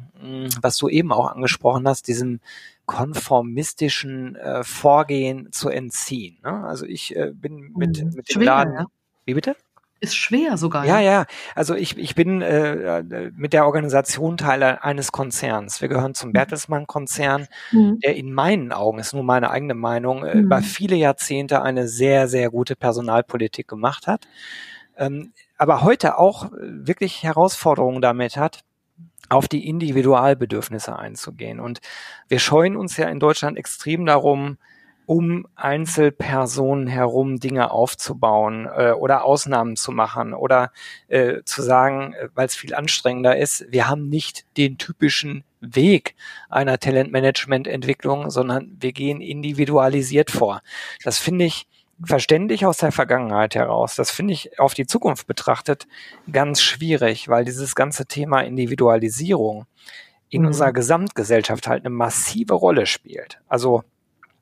was 0.60 0.76
du 0.76 0.88
eben 0.88 1.12
auch 1.12 1.30
angesprochen 1.30 1.86
hast, 1.86 2.08
diesem 2.08 2.40
konformistischen 2.86 4.36
äh, 4.36 4.64
Vorgehen 4.64 5.52
zu 5.52 5.68
entziehen. 5.68 6.38
Ne? 6.42 6.64
Also 6.64 6.86
ich 6.86 7.14
äh, 7.14 7.32
bin 7.34 7.72
mit, 7.76 8.02
mhm. 8.02 8.14
mit 8.14 8.34
dem 8.34 8.42
Laden. 8.42 8.74
Ja. 8.74 8.86
Wie 9.26 9.34
bitte? 9.34 9.56
Ist 10.00 10.16
schwer 10.16 10.56
sogar. 10.56 10.86
Ja, 10.86 11.00
ja. 11.00 11.26
Also 11.56 11.74
ich, 11.74 11.98
ich 11.98 12.14
bin 12.14 12.40
äh, 12.40 13.02
mit 13.36 13.52
der 13.52 13.66
Organisation 13.66 14.36
Teil 14.36 14.62
eines 14.62 15.10
Konzerns. 15.10 15.80
Wir 15.80 15.88
gehören 15.88 16.14
zum 16.14 16.28
mhm. 16.28 16.34
Bertelsmann-Konzern, 16.34 17.48
mhm. 17.72 17.98
der 17.98 18.14
in 18.14 18.32
meinen 18.32 18.72
Augen, 18.72 19.00
ist 19.00 19.12
nur 19.12 19.24
meine 19.24 19.50
eigene 19.50 19.74
Meinung, 19.74 20.24
äh, 20.24 20.36
mhm. 20.36 20.44
über 20.44 20.62
viele 20.62 20.94
Jahrzehnte 20.94 21.62
eine 21.62 21.88
sehr, 21.88 22.28
sehr 22.28 22.50
gute 22.50 22.76
Personalpolitik 22.76 23.66
gemacht 23.66 24.06
hat. 24.06 24.28
Ähm, 24.96 25.32
aber 25.56 25.82
heute 25.82 26.16
auch 26.16 26.50
wirklich 26.52 27.24
Herausforderungen 27.24 28.00
damit 28.00 28.36
hat, 28.36 28.60
auf 29.28 29.48
die 29.48 29.68
Individualbedürfnisse 29.68 30.98
einzugehen. 30.98 31.60
Und 31.60 31.80
wir 32.28 32.38
scheuen 32.38 32.76
uns 32.76 32.96
ja 32.96 33.08
in 33.08 33.20
Deutschland 33.20 33.58
extrem 33.58 34.06
darum, 34.06 34.58
um 35.08 35.46
Einzelpersonen 35.54 36.86
herum 36.86 37.40
Dinge 37.40 37.70
aufzubauen 37.70 38.66
äh, 38.66 38.90
oder 38.90 39.24
Ausnahmen 39.24 39.74
zu 39.74 39.90
machen 39.90 40.34
oder 40.34 40.70
äh, 41.08 41.42
zu 41.44 41.62
sagen, 41.62 42.12
äh, 42.12 42.28
weil 42.34 42.44
es 42.44 42.54
viel 42.54 42.74
anstrengender 42.74 43.38
ist, 43.38 43.64
wir 43.70 43.88
haben 43.88 44.10
nicht 44.10 44.44
den 44.58 44.76
typischen 44.76 45.44
Weg 45.60 46.14
einer 46.50 46.78
Talentmanagement-Entwicklung, 46.78 48.28
sondern 48.28 48.76
wir 48.80 48.92
gehen 48.92 49.22
individualisiert 49.22 50.30
vor. 50.30 50.60
Das 51.02 51.18
finde 51.18 51.46
ich 51.46 51.66
verständlich 52.04 52.64
aus 52.66 52.78
der 52.78 52.92
Vergangenheit 52.92 53.54
heraus. 53.54 53.96
Das 53.96 54.10
finde 54.10 54.34
ich 54.34 54.58
auf 54.58 54.74
die 54.74 54.86
Zukunft 54.86 55.26
betrachtet 55.26 55.86
ganz 56.30 56.62
schwierig, 56.62 57.28
weil 57.28 57.44
dieses 57.44 57.74
ganze 57.74 58.06
Thema 58.06 58.40
Individualisierung 58.40 59.66
in 60.30 60.42
mhm. 60.42 60.48
unserer 60.48 60.72
Gesamtgesellschaft 60.72 61.66
halt 61.66 61.84
eine 61.84 61.94
massive 61.94 62.54
Rolle 62.54 62.86
spielt. 62.86 63.40
Also 63.48 63.82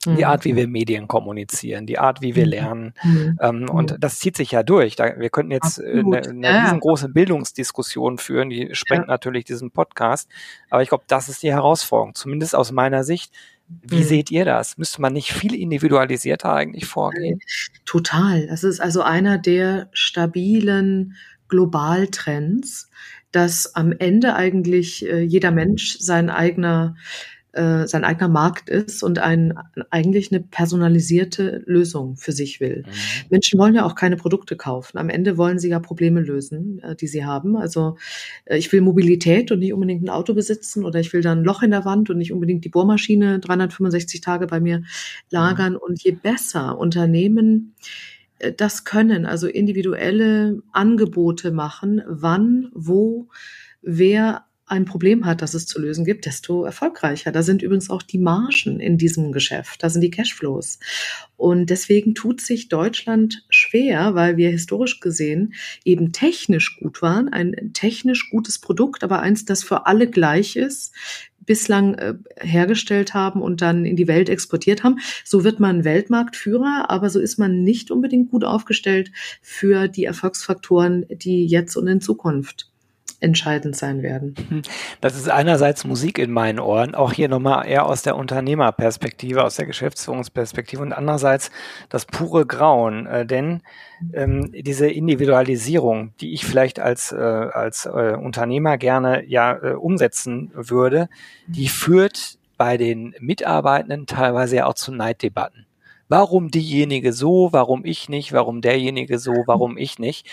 die 0.04 0.10
mhm. 0.10 0.25
Art, 0.25 0.44
wie 0.44 0.54
wir 0.54 0.68
Medien 0.68 1.08
kommunizieren, 1.08 1.86
die 1.86 1.98
Art, 1.98 2.22
wie 2.22 2.36
wir 2.36 2.44
mhm. 2.44 2.50
lernen. 2.50 2.94
Mhm. 3.02 3.38
Ähm, 3.40 3.70
und 3.70 3.92
mhm. 3.92 4.00
das 4.00 4.18
zieht 4.18 4.36
sich 4.36 4.52
ja 4.52 4.62
durch. 4.62 4.94
Da, 4.96 5.18
wir 5.18 5.30
könnten 5.30 5.52
jetzt 5.52 5.78
äh, 5.78 5.98
eine, 5.98 6.18
eine 6.18 6.46
ja. 6.46 6.62
riesengroße 6.62 7.08
Bildungsdiskussion 7.08 8.18
führen, 8.18 8.50
die 8.50 8.75
sprengt 8.75 9.06
ja. 9.06 9.12
natürlich 9.12 9.44
diesen 9.44 9.70
Podcast. 9.70 10.28
Aber 10.70 10.82
ich 10.82 10.88
glaube, 10.88 11.04
das 11.08 11.28
ist 11.28 11.42
die 11.42 11.50
Herausforderung, 11.50 12.14
zumindest 12.14 12.54
aus 12.54 12.70
meiner 12.70 13.04
Sicht, 13.04 13.32
wie 13.68 13.96
mhm. 13.96 14.04
seht 14.04 14.30
ihr 14.30 14.44
das? 14.44 14.78
Müsste 14.78 15.00
man 15.00 15.12
nicht 15.12 15.32
viel 15.32 15.54
individualisierter 15.54 16.52
eigentlich 16.52 16.87
vorgehen? 16.87 17.40
Total. 17.85 18.46
Das 18.46 18.64
ist 18.64 18.80
also 18.80 19.02
einer 19.02 19.38
der 19.38 19.88
stabilen 19.92 21.14
Globaltrends, 21.49 22.90
dass 23.32 23.75
am 23.75 23.92
Ende 23.92 24.35
eigentlich 24.35 25.06
äh, 25.06 25.20
jeder 25.20 25.50
Mensch 25.50 25.99
sein 25.99 26.30
eigener 26.30 26.96
äh, 27.56 27.86
sein 27.86 28.04
eigener 28.04 28.28
Markt 28.28 28.68
ist 28.68 29.02
und 29.02 29.18
ein, 29.18 29.54
eigentlich 29.90 30.30
eine 30.30 30.40
personalisierte 30.40 31.62
Lösung 31.66 32.16
für 32.16 32.32
sich 32.32 32.60
will. 32.60 32.84
Mhm. 32.86 32.92
Menschen 33.30 33.58
wollen 33.58 33.75
ja 33.75 33.84
auch 33.84 33.94
keine 33.94 34.16
Produkte 34.16 34.56
kaufen. 34.56 34.98
Am 34.98 35.08
Ende 35.08 35.36
wollen 35.36 35.58
sie 35.58 35.70
ja 35.70 35.80
Probleme 35.80 36.20
lösen, 36.20 36.80
äh, 36.82 36.94
die 36.94 37.06
sie 37.06 37.25
haben. 37.25 37.56
Also 37.56 37.96
äh, 38.44 38.58
ich 38.58 38.70
will 38.72 38.80
Mobilität 38.80 39.50
und 39.52 39.60
nicht 39.60 39.72
unbedingt 39.72 40.02
ein 40.02 40.10
Auto 40.10 40.34
besitzen 40.34 40.84
oder 40.84 41.00
ich 41.00 41.12
will 41.12 41.22
dann 41.22 41.38
ein 41.38 41.44
Loch 41.44 41.62
in 41.62 41.70
der 41.70 41.84
Wand 41.84 42.10
und 42.10 42.18
nicht 42.18 42.32
unbedingt 42.32 42.64
die 42.64 42.68
Bohrmaschine 42.68 43.40
365 43.40 44.20
Tage 44.20 44.46
bei 44.46 44.60
mir 44.60 44.82
lagern. 45.30 45.75
Mhm. 45.75 45.78
Und 45.78 46.02
je 46.02 46.12
besser 46.12 46.78
Unternehmen 46.78 47.75
äh, 48.38 48.52
das 48.52 48.84
können, 48.84 49.26
also 49.26 49.46
individuelle 49.46 50.62
Angebote 50.72 51.50
machen, 51.50 52.02
wann, 52.06 52.70
wo, 52.75 53.28
wer 53.82 54.45
ein 54.66 54.85
Problem 54.85 55.25
hat, 55.25 55.42
das 55.42 55.54
es 55.54 55.66
zu 55.66 55.80
lösen 55.80 56.04
gibt, 56.04 56.26
desto 56.26 56.64
erfolgreicher. 56.64 57.30
Da 57.30 57.42
sind 57.42 57.62
übrigens 57.62 57.88
auch 57.88 58.02
die 58.02 58.18
Margen 58.18 58.80
in 58.80 58.99
diesem 58.99 59.30
Geschäft, 59.30 59.82
da 59.82 59.90
sind 59.90 60.00
die 60.00 60.11
Cashflows. 60.11 60.80
Und 61.37 61.70
deswegen 61.70 62.14
tut 62.14 62.40
sich 62.40 62.68
Deutschland 62.68 63.44
schwer, 63.49 64.14
weil 64.14 64.37
wir 64.37 64.50
historisch 64.50 64.99
gesehen 65.00 65.54
eben 65.85 66.12
technisch 66.12 66.78
gut 66.80 67.00
waren, 67.00 67.28
ein 67.28 67.70
technisch 67.75 68.28
gutes 68.30 68.58
Produkt, 68.58 69.04
aber 69.04 69.20
eins, 69.20 69.44
das 69.44 69.62
für 69.62 69.87
alle 69.87 70.08
gleich 70.08 70.56
ist, 70.56 70.92
bislang 71.46 71.94
äh, 71.94 72.14
hergestellt 72.40 73.14
haben 73.14 73.40
und 73.40 73.62
dann 73.62 73.85
in 73.85 73.94
die 73.94 74.08
Welt 74.08 74.28
exportiert 74.28 74.82
haben. 74.82 74.99
So 75.25 75.44
wird 75.44 75.61
man 75.61 75.85
Weltmarktführer, 75.85 76.90
aber 76.90 77.08
so 77.08 77.20
ist 77.20 77.38
man 77.38 77.62
nicht 77.62 77.92
unbedingt 77.92 78.32
gut 78.32 78.42
aufgestellt 78.42 79.12
für 79.40 79.87
die 79.87 80.04
Erfolgsfaktoren, 80.04 81.06
die 81.08 81.46
jetzt 81.46 81.76
und 81.76 81.87
in 81.87 82.00
Zukunft 82.00 82.73
entscheidend 83.20 83.76
sein 83.76 84.02
werden. 84.02 84.62
Das 85.00 85.16
ist 85.16 85.28
einerseits 85.28 85.85
Musik 85.85 86.18
in 86.18 86.30
meinen 86.30 86.58
Ohren, 86.58 86.94
auch 86.94 87.12
hier 87.12 87.28
nochmal 87.28 87.66
eher 87.66 87.87
aus 87.87 88.02
der 88.02 88.16
Unternehmerperspektive, 88.16 89.44
aus 89.44 89.56
der 89.56 89.66
Geschäftsführungsperspektive 89.66 90.82
und 90.82 90.92
andererseits 90.92 91.50
das 91.88 92.04
pure 92.04 92.46
Grauen, 92.46 93.06
äh, 93.06 93.26
denn 93.26 93.62
ähm, 94.12 94.52
diese 94.52 94.88
Individualisierung, 94.88 96.12
die 96.20 96.35
ich 96.35 96.44
vielleicht 96.44 96.80
als, 96.80 97.12
äh, 97.12 97.16
als 97.16 97.87
äh, 97.87 98.16
Unternehmer 98.16 98.78
gerne 98.78 99.25
ja 99.26 99.56
äh, 99.56 99.73
umsetzen 99.73 100.50
würde, 100.54 101.08
die 101.46 101.68
führt 101.68 102.38
bei 102.56 102.76
den 102.76 103.14
Mitarbeitenden 103.20 104.06
teilweise 104.06 104.56
ja 104.56 104.66
auch 104.66 104.75
zu 104.75 104.92
Neiddebatten. 104.92 105.66
Warum 106.08 106.50
diejenige 106.52 107.12
so, 107.12 107.49
warum 107.50 107.85
ich 107.85 108.08
nicht, 108.08 108.32
warum 108.32 108.61
derjenige 108.61 109.18
so, 109.18 109.32
warum 109.46 109.76
ich 109.76 109.99
nicht. 109.99 110.28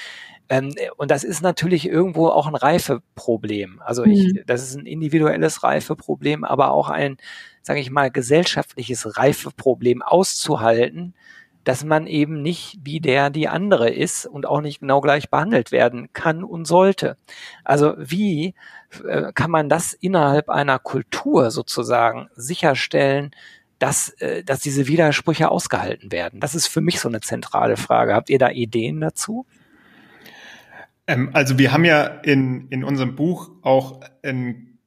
Ähm, 0.50 0.74
und 0.98 1.12
das 1.12 1.24
ist 1.24 1.42
natürlich 1.42 1.88
irgendwo 1.88 2.28
auch 2.28 2.48
ein 2.48 2.56
Reifeproblem. 2.56 3.82
Also 3.84 4.04
ich, 4.04 4.34
mhm. 4.34 4.42
das 4.46 4.64
ist 4.64 4.76
ein 4.76 4.86
individuelles 4.86 5.64
Reifeproblem, 5.64 6.44
aber 6.44 6.72
auch 6.72 6.90
ein, 6.90 7.18
sage 7.62 7.80
ich 7.80 7.92
mal, 7.92 8.12
gesellschaftliches 8.12 9.18
Reifeproblem 9.18 10.02
auszuhalten, 10.02 11.14
dass 11.64 11.84
man 11.84 12.08
eben 12.08 12.42
nicht 12.42 12.80
wie 12.84 13.00
der 13.00 13.30
die 13.30 13.48
andere 13.48 13.90
ist 13.90 14.26
und 14.26 14.46
auch 14.46 14.62
nicht 14.62 14.82
genau 14.82 15.02
gleich 15.02 15.30
behandelt 15.30 15.72
werden 15.72 16.12
kann 16.14 16.44
und 16.44 16.66
sollte. 16.66 17.18
Also 17.64 17.94
wie 17.98 18.54
äh, 19.08 19.32
kann 19.34 19.50
man 19.50 19.70
das 19.70 19.94
innerhalb 19.94 20.50
einer 20.50 20.80
Kultur 20.80 21.52
sozusagen 21.52 22.30
sicherstellen, 22.36 23.32
dass, 23.80 24.10
äh, 24.20 24.44
dass 24.44 24.60
diese 24.60 24.88
Widersprüche 24.88 25.50
ausgehalten 25.50 26.12
werden? 26.12 26.42
Das 26.42 26.54
ist 26.54 26.68
für 26.68 26.82
mich 26.82 27.00
so 27.00 27.08
eine 27.08 27.22
zentrale 27.22 27.78
Frage. 27.78 28.14
Habt 28.14 28.30
ihr 28.30 28.40
da 28.40 28.50
Ideen 28.50 29.00
dazu? 29.00 29.46
Ähm, 31.08 31.30
also 31.34 31.58
wir 31.58 31.72
haben 31.72 31.86
ja 31.86 32.04
in, 32.06 32.68
in 32.70 32.84
unserem 32.84 33.16
Buch 33.16 33.52
auch 33.62 34.02
in, 34.22 34.80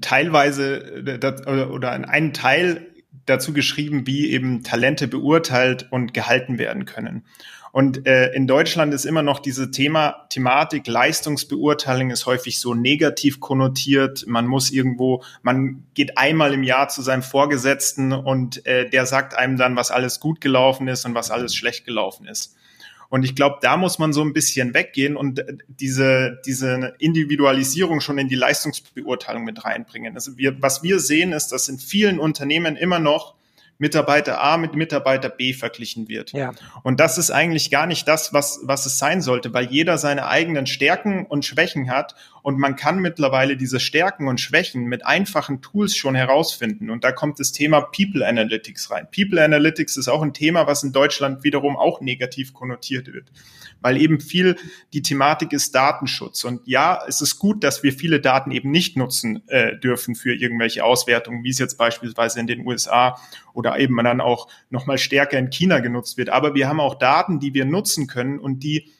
teilweise 0.00 0.78
äh, 1.06 1.64
oder 1.64 1.94
in 1.94 2.04
einen 2.04 2.32
Teil 2.32 2.86
dazu 3.26 3.52
geschrieben, 3.52 4.06
wie 4.06 4.30
eben 4.30 4.62
Talente 4.62 5.08
beurteilt 5.08 5.88
und 5.90 6.14
gehalten 6.14 6.58
werden 6.58 6.84
können. 6.84 7.24
Und 7.72 8.06
äh, 8.06 8.32
in 8.32 8.48
Deutschland 8.48 8.92
ist 8.92 9.04
immer 9.04 9.22
noch 9.22 9.38
diese 9.38 9.70
Thema, 9.70 10.26
Thematik, 10.28 10.88
Leistungsbeurteilung 10.88 12.10
ist 12.10 12.26
häufig 12.26 12.58
so 12.58 12.74
negativ 12.74 13.38
konnotiert. 13.38 14.24
Man 14.26 14.46
muss 14.48 14.72
irgendwo, 14.72 15.22
man 15.42 15.84
geht 15.94 16.18
einmal 16.18 16.52
im 16.52 16.64
Jahr 16.64 16.88
zu 16.88 17.00
seinem 17.02 17.22
Vorgesetzten 17.22 18.12
und 18.12 18.66
äh, 18.66 18.90
der 18.90 19.06
sagt 19.06 19.36
einem 19.36 19.56
dann, 19.56 19.76
was 19.76 19.92
alles 19.92 20.18
gut 20.18 20.40
gelaufen 20.40 20.88
ist 20.88 21.04
und 21.04 21.14
was 21.14 21.30
alles 21.30 21.54
schlecht 21.54 21.84
gelaufen 21.84 22.26
ist. 22.26 22.56
Und 23.10 23.24
ich 23.24 23.34
glaube, 23.34 23.58
da 23.60 23.76
muss 23.76 23.98
man 23.98 24.12
so 24.12 24.22
ein 24.22 24.32
bisschen 24.32 24.72
weggehen 24.72 25.16
und 25.16 25.40
äh, 25.40 25.58
diese, 25.68 26.40
diese 26.46 26.94
Individualisierung 26.98 28.00
schon 28.00 28.16
in 28.18 28.28
die 28.28 28.36
Leistungsbeurteilung 28.36 29.44
mit 29.44 29.64
reinbringen. 29.64 30.14
Also 30.14 30.38
wir, 30.38 30.62
was 30.62 30.82
wir 30.82 31.00
sehen, 31.00 31.32
ist, 31.32 31.48
dass 31.48 31.68
in 31.68 31.78
vielen 31.78 32.18
Unternehmen 32.18 32.76
immer 32.76 33.00
noch 33.00 33.34
Mitarbeiter 33.78 34.42
A 34.42 34.58
mit 34.58 34.74
Mitarbeiter 34.74 35.30
B 35.30 35.54
verglichen 35.54 36.08
wird. 36.08 36.32
Ja. 36.32 36.52
Und 36.82 37.00
das 37.00 37.16
ist 37.16 37.30
eigentlich 37.30 37.70
gar 37.70 37.86
nicht 37.86 38.06
das, 38.06 38.32
was, 38.32 38.60
was 38.62 38.84
es 38.86 38.98
sein 38.98 39.22
sollte, 39.22 39.54
weil 39.54 39.66
jeder 39.66 39.96
seine 39.96 40.26
eigenen 40.26 40.66
Stärken 40.66 41.24
und 41.26 41.46
Schwächen 41.46 41.90
hat 41.90 42.14
und 42.42 42.58
man 42.58 42.76
kann 42.76 43.00
mittlerweile 43.00 43.56
diese 43.56 43.80
Stärken 43.80 44.28
und 44.28 44.40
Schwächen 44.40 44.84
mit 44.84 45.06
einfachen 45.06 45.60
Tools 45.62 45.96
schon 45.96 46.14
herausfinden. 46.14 46.90
Und 46.90 47.04
da 47.04 47.12
kommt 47.12 47.40
das 47.40 47.52
Thema 47.52 47.80
People 47.80 48.26
Analytics 48.26 48.90
rein. 48.90 49.06
People 49.14 49.42
Analytics 49.42 49.96
ist 49.96 50.08
auch 50.08 50.22
ein 50.22 50.34
Thema, 50.34 50.66
was 50.66 50.82
in 50.82 50.92
Deutschland 50.92 51.44
wiederum 51.44 51.76
auch 51.76 52.00
negativ 52.00 52.52
konnotiert 52.52 53.12
wird 53.12 53.30
weil 53.80 53.96
eben 53.96 54.20
viel 54.20 54.56
die 54.92 55.02
Thematik 55.02 55.52
ist 55.52 55.74
Datenschutz. 55.74 56.44
Und 56.44 56.66
ja, 56.66 57.00
es 57.06 57.20
ist 57.20 57.38
gut, 57.38 57.64
dass 57.64 57.82
wir 57.82 57.92
viele 57.92 58.20
Daten 58.20 58.50
eben 58.50 58.70
nicht 58.70 58.96
nutzen 58.96 59.42
äh, 59.48 59.76
dürfen 59.78 60.14
für 60.14 60.34
irgendwelche 60.34 60.84
Auswertungen, 60.84 61.44
wie 61.44 61.50
es 61.50 61.58
jetzt 61.58 61.78
beispielsweise 61.78 62.40
in 62.40 62.46
den 62.46 62.66
USA 62.66 63.18
oder 63.52 63.78
eben 63.78 63.96
dann 64.02 64.20
auch 64.20 64.48
nochmal 64.70 64.98
stärker 64.98 65.38
in 65.38 65.50
China 65.50 65.80
genutzt 65.80 66.16
wird. 66.16 66.28
Aber 66.28 66.54
wir 66.54 66.68
haben 66.68 66.80
auch 66.80 66.96
Daten, 66.96 67.40
die 67.40 67.54
wir 67.54 67.64
nutzen 67.64 68.06
können 68.06 68.38
und 68.38 68.62
die 68.62 68.90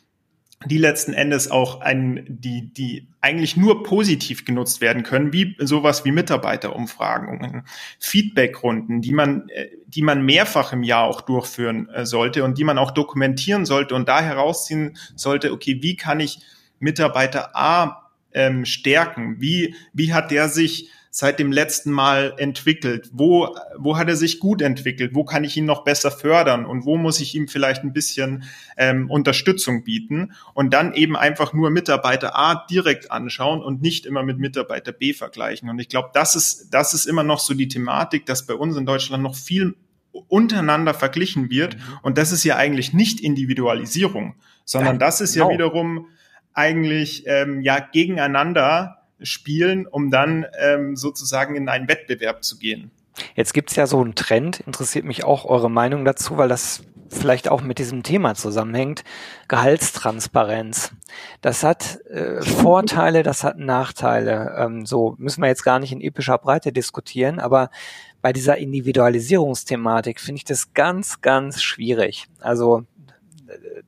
die 0.66 0.78
letzten 0.78 1.14
Endes 1.14 1.50
auch 1.50 1.80
ein, 1.80 2.26
die, 2.28 2.72
die 2.72 3.08
eigentlich 3.22 3.56
nur 3.56 3.82
positiv 3.82 4.44
genutzt 4.44 4.82
werden 4.82 5.02
können, 5.02 5.32
wie 5.32 5.56
sowas 5.58 6.04
wie 6.04 6.12
Mitarbeiterumfragungen, 6.12 7.64
Feedbackrunden, 7.98 9.00
die 9.00 9.12
man, 9.12 9.48
äh, 9.48 9.68
die 9.86 10.02
man 10.02 10.22
mehrfach 10.22 10.72
im 10.72 10.82
Jahr 10.82 11.04
auch 11.04 11.22
durchführen 11.22 11.88
äh, 11.88 12.04
sollte 12.04 12.44
und 12.44 12.58
die 12.58 12.64
man 12.64 12.76
auch 12.76 12.90
dokumentieren 12.90 13.64
sollte 13.64 13.94
und 13.94 14.08
da 14.08 14.20
herausziehen 14.20 14.98
sollte, 15.16 15.52
okay, 15.52 15.78
wie 15.80 15.96
kann 15.96 16.20
ich 16.20 16.40
Mitarbeiter 16.78 17.56
A 17.56 18.10
ähm, 18.32 18.66
stärken? 18.66 19.40
Wie, 19.40 19.74
wie 19.94 20.12
hat 20.12 20.30
der 20.30 20.50
sich 20.50 20.90
seit 21.12 21.40
dem 21.40 21.50
letzten 21.50 21.90
Mal 21.90 22.34
entwickelt? 22.38 23.10
Wo, 23.12 23.56
wo 23.76 23.98
hat 23.98 24.08
er 24.08 24.16
sich 24.16 24.38
gut 24.38 24.62
entwickelt? 24.62 25.12
Wo 25.12 25.24
kann 25.24 25.42
ich 25.42 25.56
ihn 25.56 25.64
noch 25.64 25.82
besser 25.82 26.12
fördern? 26.12 26.64
Und 26.64 26.84
wo 26.84 26.96
muss 26.96 27.20
ich 27.20 27.34
ihm 27.34 27.48
vielleicht 27.48 27.82
ein 27.82 27.92
bisschen 27.92 28.44
ähm, 28.76 29.10
Unterstützung 29.10 29.82
bieten? 29.82 30.32
Und 30.54 30.72
dann 30.72 30.94
eben 30.94 31.16
einfach 31.16 31.52
nur 31.52 31.70
Mitarbeiter 31.70 32.38
A 32.38 32.64
direkt 32.70 33.10
anschauen 33.10 33.60
und 33.60 33.82
nicht 33.82 34.06
immer 34.06 34.22
mit 34.22 34.38
Mitarbeiter 34.38 34.92
B 34.92 35.12
vergleichen. 35.12 35.68
Und 35.68 35.80
ich 35.80 35.88
glaube, 35.88 36.10
das 36.14 36.36
ist, 36.36 36.70
das 36.70 36.94
ist 36.94 37.06
immer 37.06 37.24
noch 37.24 37.40
so 37.40 37.54
die 37.54 37.68
Thematik, 37.68 38.24
dass 38.26 38.46
bei 38.46 38.54
uns 38.54 38.76
in 38.76 38.86
Deutschland 38.86 39.22
noch 39.22 39.34
viel 39.34 39.74
untereinander 40.28 40.94
verglichen 40.94 41.50
wird. 41.50 41.76
Mhm. 41.76 41.82
Und 42.02 42.18
das 42.18 42.30
ist 42.30 42.44
ja 42.44 42.56
eigentlich 42.56 42.92
nicht 42.92 43.20
Individualisierung, 43.20 44.36
sondern 44.64 45.00
das 45.00 45.20
ist 45.20 45.34
ja 45.34 45.42
genau. 45.42 45.54
wiederum 45.54 46.06
eigentlich 46.52 47.24
ähm, 47.26 47.62
ja 47.62 47.80
gegeneinander 47.80 48.99
spielen, 49.22 49.86
um 49.86 50.10
dann 50.10 50.46
ähm, 50.58 50.96
sozusagen 50.96 51.56
in 51.56 51.68
einen 51.68 51.88
Wettbewerb 51.88 52.44
zu 52.44 52.58
gehen. 52.58 52.90
Jetzt 53.34 53.54
gibt's 53.54 53.76
ja 53.76 53.86
so 53.86 54.00
einen 54.00 54.14
Trend, 54.14 54.60
interessiert 54.60 55.04
mich 55.04 55.24
auch 55.24 55.44
eure 55.44 55.70
Meinung 55.70 56.04
dazu, 56.04 56.36
weil 56.36 56.48
das 56.48 56.82
vielleicht 57.10 57.48
auch 57.48 57.60
mit 57.60 57.78
diesem 57.78 58.02
Thema 58.02 58.34
zusammenhängt, 58.34 59.02
Gehaltstransparenz. 59.48 60.92
Das 61.40 61.64
hat 61.64 61.98
äh, 62.06 62.40
Vorteile, 62.40 63.22
das 63.22 63.42
hat 63.42 63.58
Nachteile. 63.58 64.54
Ähm, 64.56 64.86
so 64.86 65.16
müssen 65.18 65.42
wir 65.42 65.48
jetzt 65.48 65.64
gar 65.64 65.80
nicht 65.80 65.92
in 65.92 66.00
epischer 66.00 66.38
Breite 66.38 66.72
diskutieren, 66.72 67.40
aber 67.40 67.70
bei 68.22 68.32
dieser 68.32 68.58
Individualisierungsthematik 68.58 70.20
finde 70.20 70.38
ich 70.38 70.44
das 70.44 70.72
ganz, 70.72 71.20
ganz 71.20 71.62
schwierig. 71.62 72.28
Also 72.38 72.84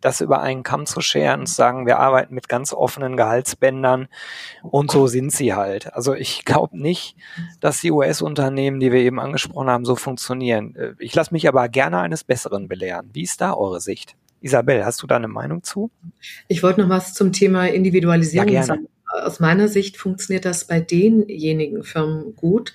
das 0.01 0.21
über 0.21 0.41
einen 0.41 0.63
Kamm 0.63 0.87
zu 0.87 1.01
scheren 1.01 1.41
und 1.41 1.47
zu 1.47 1.55
sagen, 1.55 1.87
wir 1.87 1.99
arbeiten 1.99 2.35
mit 2.35 2.49
ganz 2.49 2.73
offenen 2.73 3.17
Gehaltsbändern 3.17 4.09
und 4.63 4.91
so 4.91 5.07
sind 5.07 5.33
sie 5.33 5.55
halt. 5.55 5.95
Also 5.95 6.15
ich 6.15 6.45
glaube 6.45 6.81
nicht, 6.81 7.17
dass 7.61 7.81
die 7.81 7.91
US-Unternehmen, 7.91 8.81
die 8.81 8.93
wir 8.93 9.01
eben 9.01 9.21
angesprochen 9.21 9.71
haben, 9.71 9.85
so 9.85 9.97
funktionieren. 9.97 10.75
Äh, 10.77 10.95
ich 10.99 11.15
lasse 11.15 11.33
mich 11.33 11.49
aber 11.49 11.69
gerne 11.69 11.99
eines 11.99 12.25
Besseren 12.25 12.69
belehren. 12.69 13.11
Wie 13.13 13.23
ist 13.23 13.41
da 13.41 13.55
eure 13.55 13.81
Sicht? 13.81 14.17
Isabel, 14.41 14.85
hast 14.85 15.03
du 15.03 15.07
da 15.07 15.17
eine 15.17 15.29
Meinung 15.29 15.63
zu? 15.63 15.91
Ich 16.49 16.63
wollte 16.63 16.81
noch 16.81 16.89
was 16.89 17.15
zum 17.15 17.33
Thema 17.33 17.67
Individualisierung 17.69 18.49
ja, 18.49 18.63
sagen 18.65 18.89
aus 19.13 19.41
meiner 19.41 19.69
Sicht 19.69 19.97
funktioniert 19.97 20.45
das 20.45 20.67
bei 20.67 20.81
denjenigen 20.81 21.85
Firmen 21.85 22.35
gut, 22.35 22.73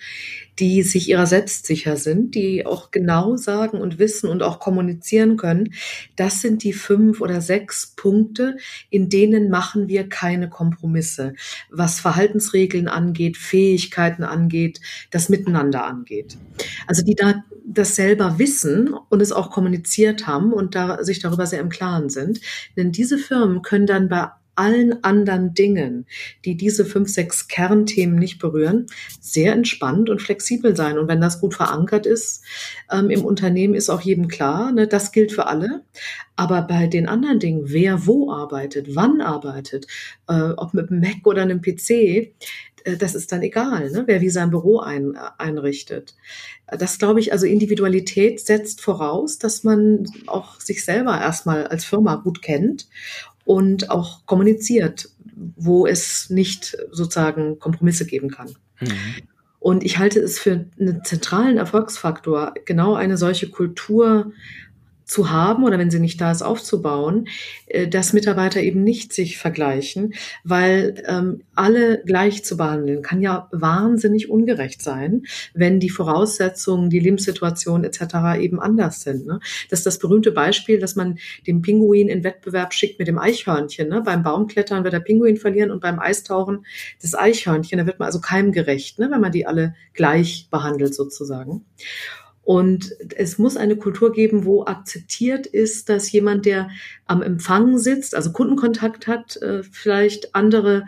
die 0.59 0.81
sich 0.81 1.09
ihrer 1.09 1.25
selbst 1.25 1.65
sicher 1.65 1.97
sind, 1.97 2.35
die 2.35 2.65
auch 2.65 2.91
genau 2.91 3.37
sagen 3.37 3.79
und 3.79 3.99
wissen 3.99 4.29
und 4.29 4.41
auch 4.43 4.59
kommunizieren 4.59 5.37
können. 5.37 5.73
Das 6.15 6.41
sind 6.41 6.63
die 6.63 6.73
fünf 6.73 7.21
oder 7.21 7.41
sechs 7.41 7.93
Punkte, 7.95 8.57
in 8.89 9.09
denen 9.09 9.49
machen 9.49 9.87
wir 9.87 10.09
keine 10.09 10.49
Kompromisse, 10.49 11.33
was 11.69 11.99
Verhaltensregeln 11.99 12.87
angeht, 12.87 13.37
Fähigkeiten 13.37 14.23
angeht, 14.23 14.81
das 15.11 15.29
Miteinander 15.29 15.85
angeht. 15.85 16.37
Also 16.87 17.03
die 17.03 17.15
da 17.15 17.43
das 17.65 17.95
selber 17.95 18.39
wissen 18.39 18.93
und 19.09 19.21
es 19.21 19.31
auch 19.31 19.51
kommuniziert 19.51 20.25
haben 20.25 20.53
und 20.53 20.73
da 20.73 21.03
sich 21.03 21.19
darüber 21.19 21.45
sehr 21.45 21.59
im 21.59 21.69
Klaren 21.69 22.09
sind. 22.09 22.39
Denn 22.77 22.91
diese 22.91 23.17
Firmen 23.17 23.61
können 23.61 23.85
dann 23.85 24.07
bei 24.07 24.29
allen 24.57 25.03
anderen 25.03 25.53
Dingen, 25.53 26.05
die 26.45 26.55
diese 26.55 26.85
fünf, 26.85 27.09
sechs 27.09 27.47
Kernthemen 27.47 28.17
nicht 28.17 28.39
berühren, 28.39 28.87
sehr 29.19 29.53
entspannt 29.53 30.09
und 30.09 30.21
flexibel 30.21 30.75
sein. 30.75 30.97
Und 30.97 31.07
wenn 31.07 31.21
das 31.21 31.39
gut 31.39 31.53
verankert 31.53 32.05
ist 32.05 32.43
ähm, 32.91 33.09
im 33.09 33.23
Unternehmen, 33.25 33.73
ist 33.73 33.89
auch 33.89 34.01
jedem 34.01 34.27
klar, 34.27 34.71
ne, 34.71 34.87
das 34.87 35.11
gilt 35.11 35.31
für 35.31 35.47
alle. 35.47 35.83
Aber 36.35 36.61
bei 36.61 36.87
den 36.87 37.07
anderen 37.07 37.39
Dingen, 37.39 37.63
wer 37.65 38.05
wo 38.05 38.31
arbeitet, 38.31 38.95
wann 38.95 39.21
arbeitet, 39.21 39.87
äh, 40.27 40.51
ob 40.57 40.73
mit 40.73 40.91
einem 40.91 41.01
Mac 41.01 41.25
oder 41.25 41.41
einem 41.41 41.61
PC, 41.61 41.89
äh, 42.87 42.97
das 42.97 43.15
ist 43.15 43.31
dann 43.31 43.41
egal, 43.41 43.91
ne, 43.91 44.03
wer 44.05 44.21
wie 44.21 44.29
sein 44.29 44.49
Büro 44.49 44.79
ein, 44.79 45.15
äh, 45.15 45.19
einrichtet. 45.37 46.15
Das 46.67 46.97
glaube 46.97 47.19
ich, 47.19 47.31
also 47.31 47.45
Individualität 47.45 48.39
setzt 48.39 48.81
voraus, 48.81 49.37
dass 49.37 49.63
man 49.63 50.05
auch 50.25 50.59
sich 50.59 50.83
selber 50.83 51.19
erstmal 51.19 51.67
als 51.67 51.85
Firma 51.85 52.15
gut 52.15 52.41
kennt 52.41 52.87
und 53.47 53.89
auch 53.89 54.25
kommuniziert, 54.25 55.09
wo 55.55 55.87
es 55.87 56.29
nicht 56.29 56.77
sozusagen 56.91 57.59
Kompromisse 57.59 58.05
geben 58.05 58.29
kann. 58.29 58.49
Mhm. 58.81 58.91
Und 59.59 59.85
ich 59.85 59.97
halte 59.97 60.19
es 60.19 60.37
für 60.37 60.65
einen 60.77 61.03
zentralen 61.05 61.57
Erfolgsfaktor, 61.57 62.53
genau 62.65 62.95
eine 62.95 63.15
solche 63.15 63.49
Kultur 63.49 64.33
zu 65.07 65.31
haben 65.31 65.63
oder 65.63 65.79
wenn 65.79 65.89
sie 65.89 65.99
nicht 65.99 66.19
da 66.19 66.31
ist, 66.31 66.41
aufzubauen, 66.41 67.27
äh, 67.67 67.87
dass 67.87 68.13
Mitarbeiter 68.13 68.61
eben 68.61 68.83
nicht 68.83 69.13
sich 69.13 69.37
vergleichen, 69.37 70.13
weil 70.43 71.01
ähm, 71.07 71.43
alle 71.55 72.03
gleich 72.05 72.43
zu 72.43 72.57
behandeln 72.57 73.01
kann 73.01 73.21
ja 73.21 73.47
wahnsinnig 73.51 74.29
ungerecht 74.29 74.81
sein, 74.81 75.23
wenn 75.53 75.79
die 75.79 75.89
Voraussetzungen, 75.89 76.89
die 76.89 76.99
Lebenssituation 76.99 77.85
etc. 77.85 78.39
eben 78.39 78.59
anders 78.59 79.01
sind. 79.01 79.25
Ne? 79.25 79.39
Das 79.69 79.79
ist 79.79 79.85
das 79.85 79.99
berühmte 79.99 80.31
Beispiel, 80.31 80.77
dass 80.77 80.97
man 80.97 81.17
den 81.47 81.61
Pinguin 81.61 82.09
in 82.09 82.25
Wettbewerb 82.25 82.73
schickt 82.73 82.99
mit 82.99 83.07
dem 83.07 83.17
Eichhörnchen. 83.17 83.87
Ne? 83.87 84.01
Beim 84.01 84.23
Baumklettern 84.23 84.83
wird 84.83 84.93
der 84.93 84.99
Pinguin 84.99 85.37
verlieren 85.37 85.71
und 85.71 85.81
beim 85.81 85.99
Eistauchen 85.99 86.65
das 87.01 87.15
Eichhörnchen. 87.15 87.79
Da 87.79 87.85
wird 87.85 87.99
man 87.99 88.07
also 88.07 88.19
keimgerecht, 88.19 88.99
ne? 88.99 89.09
wenn 89.09 89.21
man 89.21 89.31
die 89.31 89.45
alle 89.45 89.73
gleich 89.93 90.49
behandelt 90.51 90.93
sozusagen. 90.93 91.65
Und 92.47 92.95
es 93.17 93.37
muss 93.37 93.57
eine 93.57 93.75
Kultur 93.75 94.13
geben, 94.13 94.45
wo 94.45 94.63
akzeptiert 94.63 95.47
ist, 95.47 95.89
dass 95.89 96.09
jemand, 96.13 96.45
der 96.45 96.69
am 97.05 97.21
Empfang 97.21 97.77
sitzt, 97.77 98.15
also 98.15 98.31
Kundenkontakt 98.31 99.05
hat, 99.05 99.35
äh, 99.41 99.63
vielleicht 99.63 100.33
andere 100.33 100.85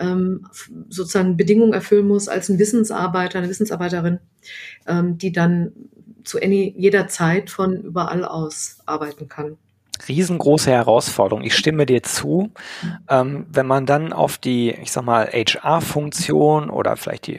ähm, 0.00 0.48
sozusagen 0.88 1.36
Bedingungen 1.36 1.74
erfüllen 1.74 2.08
muss 2.08 2.26
als 2.26 2.48
ein 2.48 2.58
Wissensarbeiter, 2.58 3.38
eine 3.38 3.48
Wissensarbeiterin, 3.48 4.18
ähm, 4.88 5.16
die 5.16 5.30
dann 5.30 5.70
zu 6.24 6.42
any, 6.42 6.74
jeder 6.76 7.06
Zeit 7.06 7.50
von 7.50 7.76
überall 7.82 8.24
aus 8.24 8.78
arbeiten 8.84 9.28
kann. 9.28 9.58
Riesengroße 10.08 10.72
Herausforderung. 10.72 11.44
Ich 11.44 11.54
stimme 11.54 11.86
dir 11.86 12.02
zu. 12.02 12.50
Ähm, 13.08 13.46
wenn 13.48 13.66
man 13.68 13.86
dann 13.86 14.12
auf 14.12 14.38
die, 14.38 14.72
ich 14.72 14.90
sag 14.90 15.04
mal, 15.04 15.28
HR-Funktion 15.28 16.68
oder 16.68 16.96
vielleicht 16.96 17.28
die 17.28 17.38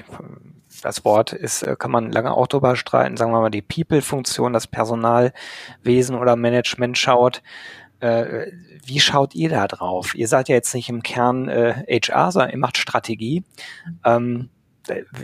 das 0.81 1.05
Wort 1.05 1.33
ist, 1.33 1.63
äh, 1.63 1.75
kann 1.77 1.91
man 1.91 2.11
lange 2.11 2.33
auch 2.33 2.47
drüber 2.47 2.75
streiten, 2.75 3.17
sagen 3.17 3.31
wir 3.31 3.41
mal 3.41 3.49
die 3.49 3.61
People-Funktion, 3.61 4.53
das 4.53 4.67
Personalwesen 4.67 6.15
oder 6.15 6.35
Management 6.35 6.97
schaut. 6.97 7.41
Äh, 7.99 8.51
wie 8.85 8.99
schaut 8.99 9.35
ihr 9.35 9.49
da 9.49 9.67
drauf? 9.67 10.13
Ihr 10.15 10.27
seid 10.27 10.49
ja 10.49 10.55
jetzt 10.55 10.73
nicht 10.73 10.89
im 10.89 11.03
Kern 11.03 11.49
äh, 11.49 11.83
HR, 11.89 12.31
sondern 12.31 12.51
ihr 12.51 12.59
macht 12.59 12.77
Strategie. 12.77 13.43
Ähm, 14.05 14.49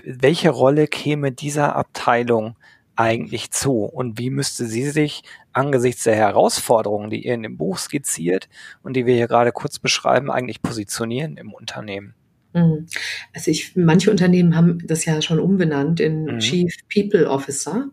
welche 0.04 0.50
Rolle 0.50 0.88
käme 0.88 1.32
dieser 1.32 1.76
Abteilung 1.76 2.58
eigentlich 2.96 3.52
zu 3.52 3.84
und 3.86 4.20
wie 4.20 4.30
müsste 4.30 4.66
sie 4.66 4.90
sich 4.90 5.24
angesichts 5.52 6.04
der 6.04 6.16
Herausforderungen, 6.16 7.10
die 7.10 7.26
ihr 7.26 7.34
in 7.34 7.44
dem 7.44 7.58
Buch 7.58 7.78
skizziert 7.78 8.50
und 8.84 8.94
die 8.94 9.06
wir 9.06 9.16
hier 9.16 9.28
gerade 9.28 9.52
kurz 9.52 9.80
beschreiben, 9.80 10.30
eigentlich 10.30 10.62
positionieren 10.62 11.38
im 11.38 11.54
Unternehmen? 11.54 12.14
Mhm. 12.54 12.88
Also 13.34 13.52
ich, 13.52 13.76
manche 13.76 14.12
Unternehmen 14.12 14.56
haben 14.56 14.80
das 14.86 15.06
ja 15.06 15.22
schon 15.22 15.40
umbenannt 15.40 16.00
in 16.00 16.26
mhm. 16.26 16.40
Chief 16.40 16.76
People 16.94 17.30
Officer. 17.30 17.90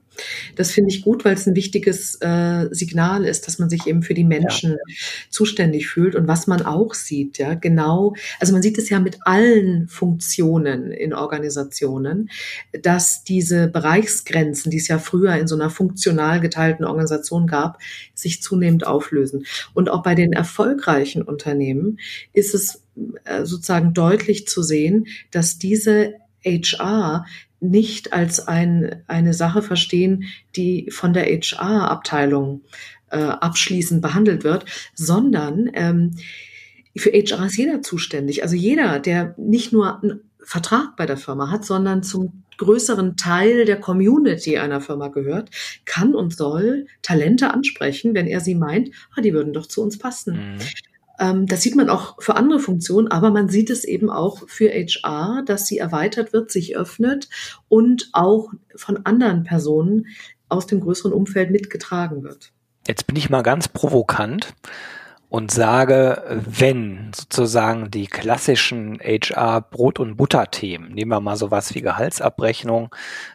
Das 0.57 0.71
finde 0.71 0.91
ich 0.91 1.03
gut, 1.03 1.25
weil 1.25 1.35
es 1.35 1.47
ein 1.47 1.57
wichtiges 1.57 2.17
äh, 2.21 2.69
Signal 2.71 3.25
ist, 3.25 3.47
dass 3.47 3.59
man 3.59 3.71
sich 3.71 3.87
eben 3.87 4.03
für 4.03 4.15
die 4.15 4.25
Menschen 4.25 4.73
ja. 4.73 4.95
zuständig 5.31 5.89
fühlt 5.89 6.15
und 6.15 6.29
was 6.29 6.47
man 6.47 6.63
auch 6.63 6.95
sieht, 6.95 7.39
ja, 7.39 7.55
genau. 7.55 8.15
Also 8.39 8.53
man 8.53 8.63
sieht 8.63 8.79
es 8.79 8.89
ja 8.89 9.01
mit 9.01 9.19
allen 9.23 9.89
Funktionen 9.89 10.93
in 10.93 11.15
Organisationen, 11.15 12.31
dass 12.83 13.25
diese 13.25 13.69
Bereichsgrenzen, 13.69 14.71
die 14.71 14.79
es 14.79 14.89
ja 14.89 14.99
früher 14.99 15.35
in 15.35 15.47
so 15.47 15.55
einer 15.55 15.71
funktional 15.71 16.41
geteilten 16.41 16.85
Organisation 16.85 17.47
gab, 17.47 17.79
sich 18.15 18.43
zunehmend 18.43 18.87
auflösen. 18.87 19.47
Und 19.75 19.91
auch 19.91 20.03
bei 20.03 20.15
den 20.15 20.33
erfolgreichen 20.33 21.23
Unternehmen 21.23 21.99
ist 22.33 22.55
es 22.55 22.83
äh, 23.25 23.45
sozusagen 23.45 23.95
deutlich 23.95 24.47
zu 24.47 24.63
sehen, 24.63 25.07
dass 25.31 25.59
diese 25.59 26.15
HR 26.45 27.27
nicht 27.61 28.13
als 28.13 28.47
ein, 28.47 29.03
eine 29.07 29.35
Sache 29.35 29.63
verstehen, 29.63 30.25
die 30.57 30.91
von 30.91 31.13
der 31.13 31.27
HR-Abteilung 31.27 32.63
äh, 33.11 33.19
abschließend 33.19 34.03
behandelt 34.03 34.45
wird, 34.45 34.65
sondern 34.95 35.71
ähm, 35.75 36.17
für 36.97 37.11
HR 37.11 37.47
ist 37.47 37.57
jeder 37.57 37.83
zuständig. 37.83 38.43
Also 38.43 38.57
jeder, 38.57 38.99
der 38.99 39.35
nicht 39.39 39.73
nur 39.73 40.03
einen 40.03 40.21
Vertrag 40.43 40.97
bei 40.97 41.07
der 41.07 41.17
Firma 41.17 41.51
hat, 41.51 41.65
sondern 41.65 42.03
zum 42.03 42.45
größeren 42.57 43.17
Teil 43.17 43.65
der 43.65 43.81
Community 43.81 44.59
einer 44.59 44.81
Firma 44.81 45.09
gehört, 45.09 45.51
kann 45.87 46.15
und 46.15 46.37
soll 46.37 46.87
Talente 47.03 47.53
ansprechen, 47.53 48.15
wenn 48.15 48.27
er 48.27 48.41
sie 48.41 48.55
meint, 48.55 48.91
ah, 49.15 49.21
die 49.21 49.33
würden 49.33 49.53
doch 49.53 49.67
zu 49.67 49.83
uns 49.83 49.99
passen. 49.99 50.55
Mhm. 50.55 50.61
Ähm, 51.21 51.47
das 51.47 51.61
sieht 51.61 51.77
man 51.77 51.91
auch 51.91 52.21
für 52.21 52.35
andere 52.35 52.59
Funktionen, 52.59 53.09
aber 53.09 53.31
man 53.31 53.49
sieht 53.49 53.71
es 53.71 53.85
eben 53.85 54.11
auch 54.11 54.49
für 54.49 54.71
HR, 54.71 55.43
dass 55.45 55.67
sie 55.67 55.79
erweitert 55.79 56.33
wird, 56.33 56.51
sich 56.51 56.77
öffnet 56.77 57.29
und 57.69 58.09
auch 58.13 58.51
von 58.75 59.05
anderen 59.05 59.45
Personen 59.45 60.07
aus 60.49 60.67
dem 60.67 60.81
größeren 60.81 61.13
Umfeld 61.13 61.51
mitgetragen 61.51 62.25
wird. 62.25 62.53
Jetzt 62.89 63.07
bin 63.07 63.17
ich 63.17 63.29
mal 63.29 63.43
ganz 63.43 63.69
provokant 63.69 64.55
und 65.29 65.53
sage, 65.53 66.43
wenn 66.45 67.13
sozusagen 67.15 67.91
die 67.91 68.07
klassischen 68.07 68.99
HR 68.99 69.61
Brot- 69.61 70.01
und 70.01 70.17
Butter-Themen, 70.17 70.93
nehmen 70.93 71.13
wir 71.13 71.21
mal 71.21 71.37
sowas 71.37 71.75
wie 71.75 71.83
Gehaltsabrechnung 71.83 72.93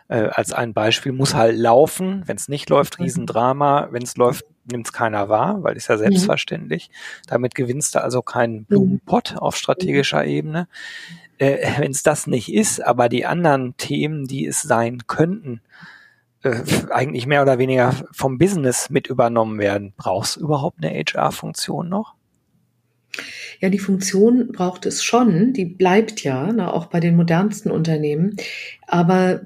äh, 0.09 0.27
als 0.27 0.51
ein 0.51 0.73
Beispiel, 0.73 1.13
muss 1.13 1.35
halt 1.35 1.55
laufen. 1.55 2.23
Wenn 2.25 2.35
es 2.35 2.49
nicht 2.49 2.69
läuft, 2.69 2.99
mhm. 2.99 3.05
Riesendrama. 3.05 3.89
Wenn 3.91 4.03
es 4.03 4.17
läuft, 4.17 4.43
nimmt 4.65 4.87
es 4.87 4.93
keiner 4.93 5.29
wahr, 5.29 5.63
weil 5.63 5.77
ist 5.77 5.87
ja 5.87 5.95
mhm. 5.95 5.99
selbstverständlich. 5.99 6.89
Mhm. 6.89 7.27
Damit 7.27 7.55
gewinnst 7.55 7.95
du 7.95 8.03
also 8.03 8.21
keinen 8.21 8.59
mhm. 8.59 8.65
Blumenpott 8.65 9.37
auf 9.37 9.55
strategischer 9.55 10.25
Ebene. 10.25 10.67
Äh, 11.37 11.79
Wenn 11.79 11.91
es 11.91 12.03
das 12.03 12.27
nicht 12.27 12.53
ist, 12.53 12.83
aber 12.83 13.09
die 13.09 13.25
anderen 13.25 13.75
Themen, 13.77 14.25
die 14.25 14.45
es 14.45 14.61
sein 14.61 15.07
könnten, 15.07 15.61
äh, 16.43 16.61
eigentlich 16.91 17.25
mehr 17.25 17.41
oder 17.41 17.57
weniger 17.57 17.93
vom 18.11 18.37
Business 18.37 18.89
mit 18.89 19.07
übernommen 19.07 19.59
werden, 19.59 19.93
brauchst 19.97 20.37
du 20.37 20.41
überhaupt 20.41 20.83
eine 20.83 20.93
HR-Funktion 20.93 21.89
noch? 21.89 22.15
Ja, 23.61 23.69
die 23.69 23.79
Funktion 23.79 24.51
braucht 24.51 24.85
es 24.85 25.03
schon, 25.03 25.53
die 25.53 25.65
bleibt 25.65 26.23
ja, 26.23 26.51
na, 26.53 26.71
auch 26.71 26.87
bei 26.87 26.99
den 26.99 27.15
modernsten 27.15 27.71
Unternehmen. 27.71 28.35
Aber 28.85 29.41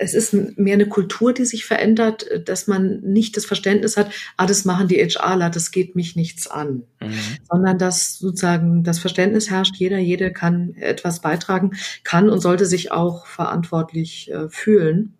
es 0.00 0.14
ist 0.14 0.32
mehr 0.32 0.74
eine 0.74 0.88
Kultur, 0.88 1.34
die 1.34 1.44
sich 1.44 1.66
verändert, 1.66 2.26
dass 2.46 2.66
man 2.66 3.00
nicht 3.02 3.36
das 3.36 3.44
Verständnis 3.44 3.98
hat, 3.98 4.10
ah, 4.38 4.46
das 4.46 4.64
machen 4.64 4.88
die 4.88 4.96
HRler, 4.96 5.50
das 5.50 5.70
geht 5.70 5.94
mich 5.94 6.16
nichts 6.16 6.46
an. 6.46 6.84
Mhm. 7.00 7.12
Sondern 7.50 7.78
dass 7.78 8.18
sozusagen 8.18 8.82
das 8.82 8.98
Verständnis 8.98 9.50
herrscht, 9.50 9.76
jeder, 9.76 9.98
jede 9.98 10.32
kann 10.32 10.74
etwas 10.74 11.20
beitragen, 11.20 11.72
kann 12.02 12.30
und 12.30 12.40
sollte 12.40 12.64
sich 12.64 12.92
auch 12.92 13.26
verantwortlich 13.26 14.30
äh, 14.32 14.48
fühlen. 14.48 15.14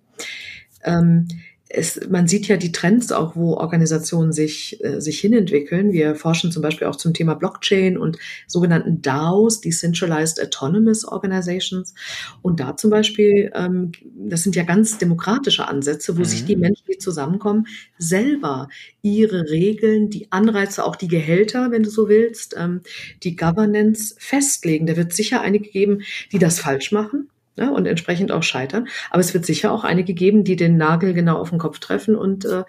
Ähm, 0.82 1.28
es, 1.72 2.00
man 2.08 2.26
sieht 2.26 2.48
ja 2.48 2.56
die 2.56 2.72
Trends 2.72 3.12
auch, 3.12 3.36
wo 3.36 3.54
Organisationen 3.54 4.32
sich, 4.32 4.82
äh, 4.84 5.00
sich 5.00 5.20
hinentwickeln. 5.20 5.92
Wir 5.92 6.16
forschen 6.16 6.50
zum 6.50 6.62
Beispiel 6.62 6.88
auch 6.88 6.96
zum 6.96 7.14
Thema 7.14 7.34
Blockchain 7.34 7.96
und 7.96 8.18
sogenannten 8.48 9.02
DAOs, 9.02 9.60
Decentralized 9.60 10.42
Autonomous 10.42 11.04
Organizations. 11.04 11.94
Und 12.42 12.58
da 12.58 12.76
zum 12.76 12.90
Beispiel, 12.90 13.52
ähm, 13.54 13.92
das 14.16 14.42
sind 14.42 14.56
ja 14.56 14.64
ganz 14.64 14.98
demokratische 14.98 15.68
Ansätze, 15.68 16.16
wo 16.16 16.20
mhm. 16.20 16.24
sich 16.24 16.44
die 16.44 16.56
Menschen, 16.56 16.86
die 16.92 16.98
zusammenkommen, 16.98 17.68
selber 17.98 18.68
ihre 19.02 19.48
Regeln, 19.48 20.10
die 20.10 20.32
Anreize, 20.32 20.84
auch 20.84 20.96
die 20.96 21.08
Gehälter, 21.08 21.70
wenn 21.70 21.84
du 21.84 21.90
so 21.90 22.08
willst, 22.08 22.56
ähm, 22.58 22.80
die 23.22 23.36
Governance 23.36 24.16
festlegen. 24.18 24.86
Da 24.86 24.96
wird 24.96 25.12
sicher 25.12 25.40
einige 25.40 25.70
geben, 25.70 26.02
die 26.32 26.40
das 26.40 26.58
falsch 26.58 26.90
machen 26.90 27.28
ne, 27.56 27.72
und 27.72 27.86
entsprechend 27.86 28.32
auch 28.32 28.42
scheitern. 28.42 28.88
Aber 29.10 29.20
es 29.20 29.34
wird 29.34 29.46
sicher 29.46 29.72
auch 29.72 29.84
einige 29.84 30.14
geben, 30.14 30.44
die 30.44 30.56
den 30.56 30.76
Nagel 30.76 31.14
genau 31.14 31.38
auf 31.38 31.50
den 31.50 31.58
Kopf 31.58 31.78
treffen 31.78 32.16
und 32.16 32.44
äh, 32.44 32.64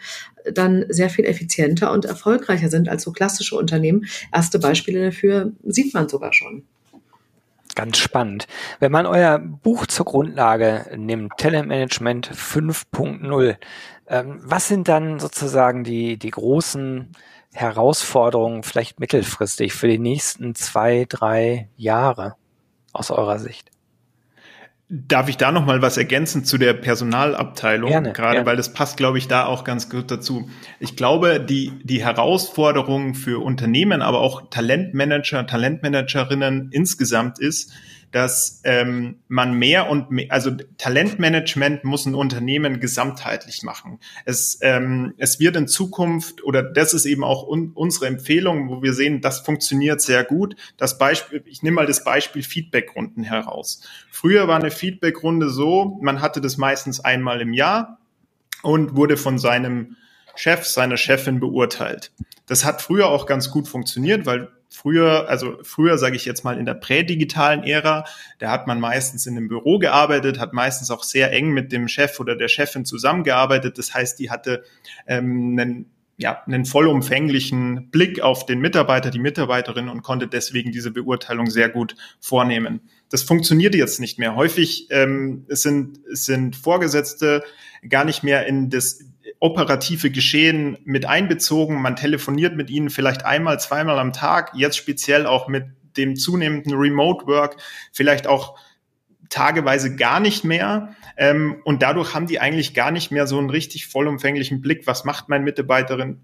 dann 0.51 0.85
sehr 0.89 1.09
viel 1.09 1.25
effizienter 1.25 1.91
und 1.91 2.05
erfolgreicher 2.05 2.69
sind 2.69 2.89
als 2.89 3.03
so 3.03 3.11
klassische 3.11 3.55
Unternehmen. 3.55 4.05
Erste 4.33 4.59
Beispiele 4.59 5.05
dafür 5.05 5.51
sieht 5.63 5.93
man 5.93 6.09
sogar 6.09 6.33
schon. 6.33 6.63
Ganz 7.75 7.97
spannend. 7.97 8.47
Wenn 8.79 8.91
man 8.91 9.05
euer 9.05 9.39
Buch 9.39 9.85
zur 9.85 10.05
Grundlage 10.05 10.87
nimmt, 10.97 11.37
Telemanagement 11.37 12.29
5.0, 12.29 13.55
ähm, 14.07 14.39
was 14.43 14.67
sind 14.67 14.89
dann 14.89 15.19
sozusagen 15.19 15.85
die, 15.85 16.17
die 16.17 16.31
großen 16.31 17.13
Herausforderungen, 17.53 18.63
vielleicht 18.63 18.99
mittelfristig 18.99 19.73
für 19.73 19.87
die 19.87 19.99
nächsten 19.99 20.53
zwei, 20.55 21.05
drei 21.07 21.69
Jahre 21.77 22.35
aus 22.91 23.09
eurer 23.09 23.39
Sicht? 23.39 23.71
Darf 24.93 25.29
ich 25.29 25.37
da 25.37 25.53
noch 25.53 25.65
mal 25.65 25.81
was 25.81 25.95
ergänzen 25.95 26.43
zu 26.43 26.57
der 26.57 26.73
Personalabteilung? 26.73 27.89
Gerne, 27.89 28.11
Gerade 28.11 28.33
gerne. 28.33 28.45
weil 28.45 28.57
das 28.57 28.73
passt, 28.73 28.97
glaube 28.97 29.19
ich, 29.19 29.29
da 29.29 29.45
auch 29.45 29.63
ganz 29.63 29.89
gut 29.89 30.11
dazu. 30.11 30.49
Ich 30.81 30.97
glaube, 30.97 31.39
die, 31.39 31.71
die 31.83 32.03
Herausforderung 32.03 33.15
für 33.15 33.41
Unternehmen, 33.41 34.01
aber 34.01 34.19
auch 34.19 34.49
Talentmanager, 34.49 35.47
Talentmanagerinnen 35.47 36.71
insgesamt 36.71 37.39
ist, 37.39 37.71
dass 38.11 38.61
ähm, 38.65 39.19
man 39.27 39.53
mehr 39.53 39.89
und 39.89 40.11
mehr, 40.11 40.31
also 40.31 40.51
Talentmanagement 40.77 41.83
muss 41.85 42.05
ein 42.05 42.13
Unternehmen 42.13 42.79
gesamtheitlich 42.79 43.63
machen. 43.63 43.99
Es, 44.25 44.59
ähm, 44.61 45.13
es 45.17 45.39
wird 45.39 45.55
in 45.55 45.67
Zukunft, 45.67 46.43
oder 46.43 46.61
das 46.61 46.93
ist 46.93 47.05
eben 47.05 47.23
auch 47.23 47.47
un, 47.47 47.71
unsere 47.73 48.07
Empfehlung, 48.07 48.69
wo 48.69 48.83
wir 48.83 48.93
sehen, 48.93 49.21
das 49.21 49.39
funktioniert 49.39 50.01
sehr 50.01 50.25
gut. 50.25 50.55
Das 50.77 50.97
Beispiel, 50.97 51.41
ich 51.45 51.63
nehme 51.63 51.75
mal 51.75 51.87
das 51.87 52.03
Beispiel 52.03 52.43
Feedbackrunden 52.43 53.23
heraus. 53.23 53.81
Früher 54.11 54.47
war 54.47 54.59
eine 54.59 54.71
Feedbackrunde 54.71 55.49
so, 55.49 55.97
man 56.01 56.21
hatte 56.21 56.41
das 56.41 56.57
meistens 56.57 56.99
einmal 56.99 57.39
im 57.39 57.53
Jahr 57.53 57.99
und 58.61 58.95
wurde 58.95 59.15
von 59.15 59.37
seinem 59.37 59.95
Chef 60.35 60.65
seiner 60.65 60.97
Chefin 60.97 61.39
beurteilt. 61.39 62.11
Das 62.45 62.65
hat 62.65 62.81
früher 62.81 63.07
auch 63.07 63.25
ganz 63.25 63.51
gut 63.51 63.67
funktioniert, 63.67 64.25
weil 64.25 64.49
früher, 64.71 65.29
also 65.29 65.57
früher 65.63 65.97
sage 65.97 66.15
ich 66.15 66.25
jetzt 66.25 66.43
mal 66.43 66.57
in 66.57 66.65
der 66.65 66.73
prädigitalen 66.73 67.63
Ära, 67.63 68.05
da 68.39 68.49
hat 68.49 68.65
man 68.67 68.79
meistens 68.79 69.27
in 69.27 69.37
einem 69.37 69.49
Büro 69.49 69.77
gearbeitet, 69.77 70.39
hat 70.39 70.53
meistens 70.53 70.89
auch 70.89 71.03
sehr 71.03 71.31
eng 71.31 71.51
mit 71.51 71.71
dem 71.71 71.87
Chef 71.87 72.19
oder 72.19 72.35
der 72.35 72.47
Chefin 72.47 72.85
zusammengearbeitet. 72.85 73.77
Das 73.77 73.93
heißt, 73.93 74.17
die 74.17 74.31
hatte 74.31 74.63
ähm, 75.05 75.57
einen 75.59 75.85
ja, 76.17 76.43
einen 76.45 76.65
vollumfänglichen 76.65 77.89
Blick 77.89 78.21
auf 78.21 78.45
den 78.45 78.59
Mitarbeiter, 78.59 79.09
die 79.09 79.17
Mitarbeiterin 79.17 79.89
und 79.89 80.03
konnte 80.03 80.27
deswegen 80.27 80.71
diese 80.71 80.91
Beurteilung 80.91 81.49
sehr 81.49 81.67
gut 81.67 81.95
vornehmen. 82.19 82.81
Das 83.09 83.23
funktioniert 83.23 83.73
jetzt 83.73 83.99
nicht 83.99 84.19
mehr. 84.19 84.35
Häufig 84.35 84.87
ähm, 84.91 85.45
sind, 85.49 85.99
sind 86.05 86.55
Vorgesetzte 86.55 87.43
gar 87.89 88.05
nicht 88.05 88.21
mehr 88.21 88.45
in 88.45 88.69
das 88.69 89.03
operative 89.41 90.11
Geschehen 90.11 90.77
mit 90.85 91.05
einbezogen. 91.05 91.81
Man 91.81 91.97
telefoniert 91.97 92.55
mit 92.55 92.69
ihnen 92.69 92.89
vielleicht 92.89 93.25
einmal, 93.25 93.59
zweimal 93.59 93.99
am 93.99 94.13
Tag, 94.13 94.51
jetzt 94.55 94.77
speziell 94.77 95.25
auch 95.25 95.49
mit 95.49 95.65
dem 95.97 96.15
zunehmenden 96.15 96.73
Remote 96.73 97.25
Work, 97.27 97.57
vielleicht 97.91 98.27
auch 98.27 98.57
tageweise 99.29 99.95
gar 99.95 100.19
nicht 100.19 100.43
mehr. 100.43 100.95
Ähm, 101.17 101.57
und 101.65 101.81
dadurch 101.81 102.13
haben 102.13 102.27
die 102.27 102.39
eigentlich 102.39 102.73
gar 102.73 102.91
nicht 102.91 103.11
mehr 103.11 103.25
so 103.27 103.39
einen 103.39 103.49
richtig 103.49 103.87
vollumfänglichen 103.87 104.61
Blick, 104.61 104.85
was 104.85 105.05
macht 105.05 105.27
mein 105.27 105.43
Mitarbeiterin 105.43 106.21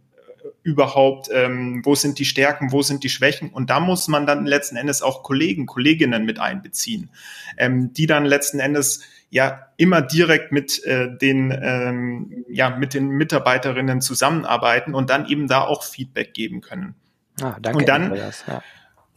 überhaupt, 0.67 1.29
ähm, 1.31 1.81
wo 1.85 1.95
sind 1.95 2.19
die 2.19 2.25
Stärken, 2.25 2.73
wo 2.73 2.81
sind 2.81 3.05
die 3.05 3.09
Schwächen. 3.09 3.49
Und 3.49 3.69
da 3.69 3.79
muss 3.79 4.09
man 4.09 4.27
dann 4.27 4.45
letzten 4.45 4.75
Endes 4.75 5.01
auch 5.01 5.23
Kollegen, 5.23 5.65
Kolleginnen 5.65 6.25
mit 6.25 6.39
einbeziehen, 6.39 7.09
ähm, 7.57 7.93
die 7.93 8.05
dann 8.05 8.25
letzten 8.25 8.59
Endes 8.59 9.01
ja 9.29 9.67
immer 9.77 10.01
direkt 10.01 10.51
mit 10.51 10.83
äh, 10.83 11.07
den 11.17 11.57
ähm, 11.57 12.45
ja 12.49 12.69
mit 12.69 12.93
den 12.93 13.07
Mitarbeiterinnen 13.07 14.01
zusammenarbeiten 14.01 14.93
und 14.93 15.09
dann 15.09 15.25
eben 15.29 15.47
da 15.47 15.61
auch 15.61 15.83
Feedback 15.83 16.33
geben 16.33 16.59
können. 16.59 16.95
Ah, 17.41 17.55
danke. 17.61 17.79
Und 17.79 17.87
dann, 17.87 18.13
ja. 18.13 18.29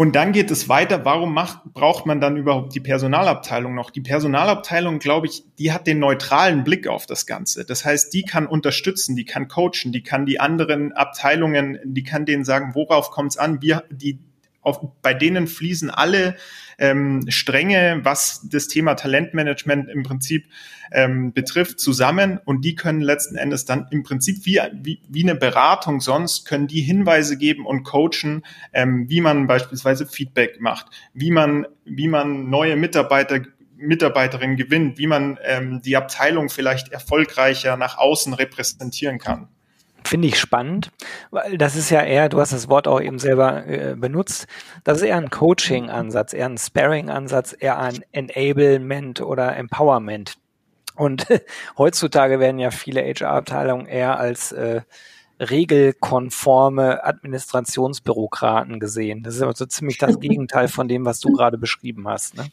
Und 0.01 0.17
dann 0.17 0.33
geht 0.33 0.51
es 0.51 0.71
weiter. 0.71 1.05
Warum 1.05 1.35
macht, 1.35 1.63
braucht 1.75 2.07
man 2.07 2.23
dann 2.23 2.39
überhaupt 2.39 2.75
die 2.75 2.81
Personalabteilung 2.81 3.75
noch? 3.75 3.91
Die 3.91 4.01
Personalabteilung, 4.01 4.99
glaube 4.99 5.27
ich, 5.27 5.45
die 5.59 5.73
hat 5.73 5.87
den 5.87 5.99
neutralen 5.99 6.65
Blick 6.65 6.89
auf 6.89 7.05
das 7.05 7.27
Ganze. 7.27 7.67
Das 7.67 7.85
heißt, 7.85 8.15
die 8.15 8.23
kann 8.23 8.47
unterstützen, 8.47 9.15
die 9.15 9.27
kann 9.27 9.47
coachen, 9.47 9.93
die 9.93 10.03
kann 10.03 10.25
die 10.25 10.41
anderen 10.41 10.93
Abteilungen, 10.93 11.79
die 11.85 12.03
kann 12.03 12.25
denen 12.25 12.47
sagen, 12.47 12.75
worauf 12.75 13.11
kommt 13.11 13.33
es 13.33 13.37
an? 13.37 13.61
Wir, 13.61 13.85
die, 13.91 14.19
auf, 14.63 14.81
bei 15.03 15.15
denen 15.15 15.47
fließen 15.47 15.91
alle 15.91 16.37
ähm, 16.79 17.25
Stränge, 17.29 18.01
was 18.03 18.47
das 18.51 18.69
Thema 18.69 18.95
Talentmanagement 18.95 19.89
im 19.89 20.03
Prinzip 20.03 20.47
ähm, 20.93 21.33
betrifft, 21.33 21.81
zusammen 21.81 22.41
und 22.45 22.65
die 22.65 22.75
können 22.75 23.01
letzten 23.01 23.37
Endes 23.37 23.65
dann 23.65 23.87
im 23.91 24.03
Prinzip 24.03 24.45
wie, 24.45 24.61
wie, 24.73 25.01
wie 25.09 25.23
eine 25.23 25.35
Beratung 25.35 26.01
sonst, 26.01 26.47
können 26.47 26.67
die 26.67 26.83
Hinweise 26.83 27.37
geben 27.37 27.67
und 27.67 27.85
coachen, 27.85 28.43
ähm, 28.73 29.09
wie 29.09 29.21
man 29.21 29.47
beispielsweise 29.47 30.07
Feedback 30.07 30.61
macht, 30.61 30.87
wie 31.15 31.31
man, 31.31 31.67
wie 31.85 32.09
man 32.09 32.51
neue 32.51 32.77
Mitarbeiter 32.77 33.41
Mitarbeiterinnen 33.83 34.57
gewinnt, 34.57 34.99
wie 34.99 35.07
man 35.07 35.39
ähm, 35.43 35.81
die 35.83 35.97
Abteilung 35.97 36.51
vielleicht 36.51 36.93
erfolgreicher 36.93 37.79
nach 37.79 37.97
außen 37.97 38.35
repräsentieren 38.35 39.19
kann. 39.19 39.49
Finde 40.05 40.29
ich 40.29 40.39
spannend, 40.39 40.91
weil 41.31 41.59
das 41.59 41.77
ist 41.77 41.91
ja 41.91 42.03
eher, 42.03 42.29
du 42.29 42.41
hast 42.41 42.53
das 42.53 42.69
Wort 42.69 42.89
auch 42.89 43.01
eben 43.01 43.19
selber 43.19 43.67
äh, 43.67 43.95
benutzt, 43.97 44.47
das 44.83 44.99
ist 44.99 45.05
eher 45.05 45.17
ein 45.17 45.31
Coaching-Ansatz, 45.31 46.33
eher 46.33 46.47
ein 46.47 46.59
Sparring-Ansatz, 46.59 47.55
eher 47.59 47.79
ein 47.79 48.03
Enablement 48.13 49.21
oder 49.21 49.57
Empowerment. 49.57 50.35
Und 50.97 51.27
heutzutage 51.79 52.41
werden 52.41 52.59
ja 52.59 52.71
viele 52.71 53.03
HR-Abteilungen 53.03 53.87
eher 53.87 54.19
als 54.19 54.53
äh, 54.53 54.83
regelkonforme 55.41 57.05
Administrationsbürokraten 57.05 58.79
gesehen. 58.79 59.23
Das 59.23 59.37
ist 59.37 59.43
aber 59.43 59.55
so 59.55 59.67
ziemlich 59.67 59.99
das 59.99 60.19
Gegenteil 60.21 60.69
von 60.69 60.89
dem, 60.89 61.05
was 61.05 61.21
du 61.21 61.33
gerade 61.33 61.59
beschrieben 61.59 62.07
hast. 62.09 62.37
Ne? 62.37 62.51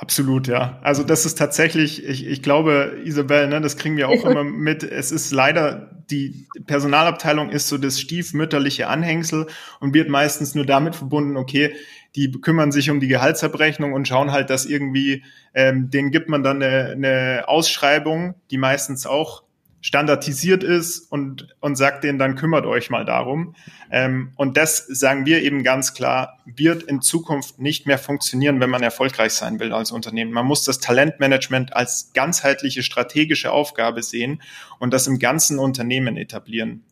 Absolut, 0.00 0.48
ja. 0.48 0.78
Also 0.82 1.02
das 1.02 1.26
ist 1.26 1.36
tatsächlich, 1.36 2.02
ich, 2.06 2.26
ich 2.26 2.42
glaube, 2.42 2.96
Isabel, 3.04 3.48
ne, 3.48 3.60
das 3.60 3.76
kriegen 3.76 3.98
wir 3.98 4.08
auch 4.08 4.24
immer 4.24 4.44
mit. 4.44 4.82
Es 4.82 5.12
ist 5.12 5.30
leider, 5.30 5.90
die 6.10 6.48
Personalabteilung 6.66 7.50
ist 7.50 7.68
so 7.68 7.76
das 7.76 8.00
stiefmütterliche 8.00 8.88
Anhängsel 8.88 9.46
und 9.78 9.92
wird 9.92 10.08
meistens 10.08 10.54
nur 10.54 10.64
damit 10.64 10.96
verbunden, 10.96 11.36
okay, 11.36 11.74
die 12.16 12.30
kümmern 12.32 12.72
sich 12.72 12.88
um 12.88 12.98
die 12.98 13.08
Gehaltsabrechnung 13.08 13.92
und 13.92 14.08
schauen 14.08 14.32
halt, 14.32 14.48
dass 14.48 14.64
irgendwie, 14.64 15.22
ähm, 15.52 15.90
denen 15.90 16.10
gibt 16.10 16.30
man 16.30 16.42
dann 16.42 16.62
eine, 16.62 16.92
eine 16.92 17.44
Ausschreibung, 17.46 18.36
die 18.50 18.56
meistens 18.56 19.06
auch 19.06 19.42
standardisiert 19.80 20.62
ist 20.62 21.10
und, 21.10 21.54
und 21.60 21.76
sagt 21.76 22.04
denen 22.04 22.18
dann, 22.18 22.34
kümmert 22.34 22.66
euch 22.66 22.90
mal 22.90 23.04
darum. 23.04 23.54
Ähm, 23.90 24.32
und 24.36 24.56
das 24.56 24.86
sagen 24.86 25.24
wir 25.26 25.42
eben 25.42 25.62
ganz 25.62 25.94
klar, 25.94 26.38
wird 26.44 26.82
in 26.82 27.00
Zukunft 27.00 27.58
nicht 27.58 27.86
mehr 27.86 27.98
funktionieren, 27.98 28.60
wenn 28.60 28.70
man 28.70 28.82
erfolgreich 28.82 29.32
sein 29.32 29.58
will 29.58 29.72
als 29.72 29.90
Unternehmen. 29.90 30.32
Man 30.32 30.46
muss 30.46 30.64
das 30.64 30.80
Talentmanagement 30.80 31.74
als 31.74 32.12
ganzheitliche 32.12 32.82
strategische 32.82 33.52
Aufgabe 33.52 34.02
sehen 34.02 34.42
und 34.78 34.92
das 34.92 35.06
im 35.06 35.18
ganzen 35.18 35.58
Unternehmen 35.58 36.16
etablieren. 36.16 36.84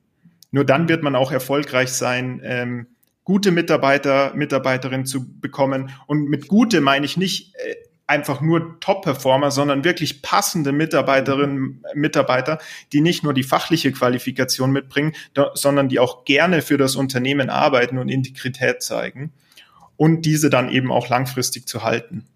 Nur 0.51 0.65
dann 0.65 0.89
wird 0.89 1.03
man 1.03 1.15
auch 1.15 1.31
erfolgreich 1.31 1.91
sein, 1.91 2.41
ähm, 2.43 2.87
gute 3.25 3.51
Mitarbeiter, 3.51 4.33
Mitarbeiterinnen 4.35 5.05
zu 5.05 5.39
bekommen. 5.39 5.91
Und 6.07 6.31
mit 6.31 6.49
gute 6.49 6.81
meine 6.81 7.05
ich 7.05 7.19
nicht 7.19 7.55
äh, 7.57 7.75
einfach 8.09 8.41
nur 8.41 8.81
Top-Performer, 8.81 9.51
sondern 9.51 9.85
wirklich 9.85 10.23
passende 10.23 10.73
Mitarbeiterinnen, 10.73 11.85
Mitarbeiter, 11.95 12.59
die 12.93 13.01
nicht 13.01 13.23
nur 13.23 13.35
die 13.35 13.43
fachliche 13.43 13.93
Qualifikation 13.93 14.73
mitbringen, 14.73 15.15
sondern 15.55 15.89
die 15.89 16.01
auch 16.01 16.25
gerne 16.25 16.63
für 16.63 16.79
das 16.79 16.97
Unternehmen 16.97 17.51
arbeiten 17.51 17.99
und 17.99 18.09
Integrität 18.09 18.83
zeigen 18.83 19.33
und 19.97 20.23
diese 20.23 20.49
dann 20.49 20.71
eben 20.71 20.91
auch 20.91 21.09
langfristig 21.09 21.69
zu 21.69 21.83
halten. 21.83 22.27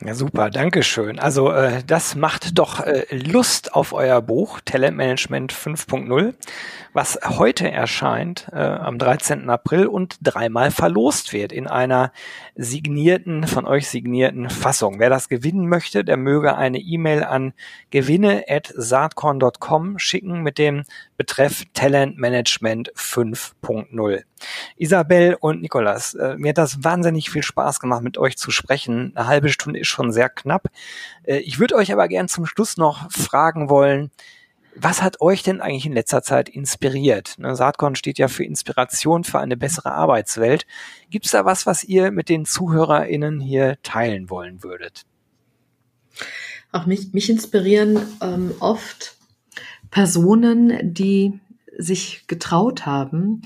Ja, 0.00 0.14
super, 0.14 0.50
danke 0.50 0.82
schön. 0.82 1.20
Also 1.20 1.52
äh, 1.52 1.84
das 1.86 2.16
macht 2.16 2.58
doch 2.58 2.80
äh, 2.80 3.06
Lust 3.14 3.74
auf 3.74 3.92
euer 3.92 4.20
Buch 4.22 4.60
Talentmanagement 4.64 5.52
5.0 5.52 6.34
was 6.94 7.18
heute 7.24 7.70
erscheint 7.70 8.48
äh, 8.52 8.58
am 8.58 8.98
13. 8.98 9.50
April 9.50 9.88
und 9.88 10.16
dreimal 10.22 10.70
verlost 10.70 11.32
wird 11.32 11.50
in 11.52 11.66
einer 11.66 12.12
signierten, 12.54 13.48
von 13.48 13.66
euch 13.66 13.88
signierten 13.88 14.48
Fassung. 14.48 15.00
Wer 15.00 15.10
das 15.10 15.28
gewinnen 15.28 15.68
möchte, 15.68 16.04
der 16.04 16.16
möge 16.16 16.56
eine 16.56 16.78
E-Mail 16.78 17.24
an 17.24 17.52
gewinne.saatkorn.com 17.90 19.98
schicken 19.98 20.42
mit 20.42 20.56
dem 20.56 20.84
Betreff 21.16 21.64
Talent 21.74 22.18
Management 22.18 22.92
5.0. 22.94 24.22
Isabel 24.76 25.36
und 25.40 25.62
Nikolas, 25.62 26.14
äh, 26.14 26.36
mir 26.36 26.50
hat 26.50 26.58
das 26.58 26.82
wahnsinnig 26.82 27.30
viel 27.30 27.42
Spaß 27.42 27.80
gemacht, 27.80 28.02
mit 28.02 28.18
euch 28.18 28.36
zu 28.36 28.50
sprechen. 28.50 29.12
Eine 29.14 29.26
halbe 29.26 29.48
Stunde 29.48 29.80
ist 29.80 29.88
schon 29.88 30.12
sehr 30.12 30.28
knapp. 30.28 30.68
Äh, 31.24 31.38
ich 31.38 31.58
würde 31.58 31.76
euch 31.76 31.92
aber 31.92 32.08
gern 32.08 32.28
zum 32.28 32.46
Schluss 32.46 32.76
noch 32.76 33.10
fragen 33.10 33.68
wollen, 33.68 34.10
was 34.76 35.02
hat 35.02 35.20
euch 35.20 35.42
denn 35.42 35.60
eigentlich 35.60 35.86
in 35.86 35.92
letzter 35.92 36.22
Zeit 36.22 36.48
inspiriert? 36.48 37.38
Ne, 37.38 37.54
Saatkorn 37.54 37.94
steht 37.94 38.18
ja 38.18 38.28
für 38.28 38.44
Inspiration 38.44 39.24
für 39.24 39.38
eine 39.38 39.56
bessere 39.56 39.92
Arbeitswelt. 39.92 40.66
Gibt 41.10 41.26
es 41.26 41.32
da 41.32 41.44
was, 41.44 41.66
was 41.66 41.84
ihr 41.84 42.10
mit 42.10 42.28
den 42.28 42.44
ZuhörerInnen 42.44 43.40
hier 43.40 43.78
teilen 43.82 44.30
wollen 44.30 44.62
würdet? 44.62 45.04
Auch 46.72 46.86
mich, 46.86 47.12
mich 47.12 47.30
inspirieren 47.30 48.00
ähm, 48.20 48.52
oft 48.58 49.16
Personen, 49.94 50.92
die 50.92 51.38
sich 51.78 52.26
getraut 52.26 52.84
haben, 52.84 53.42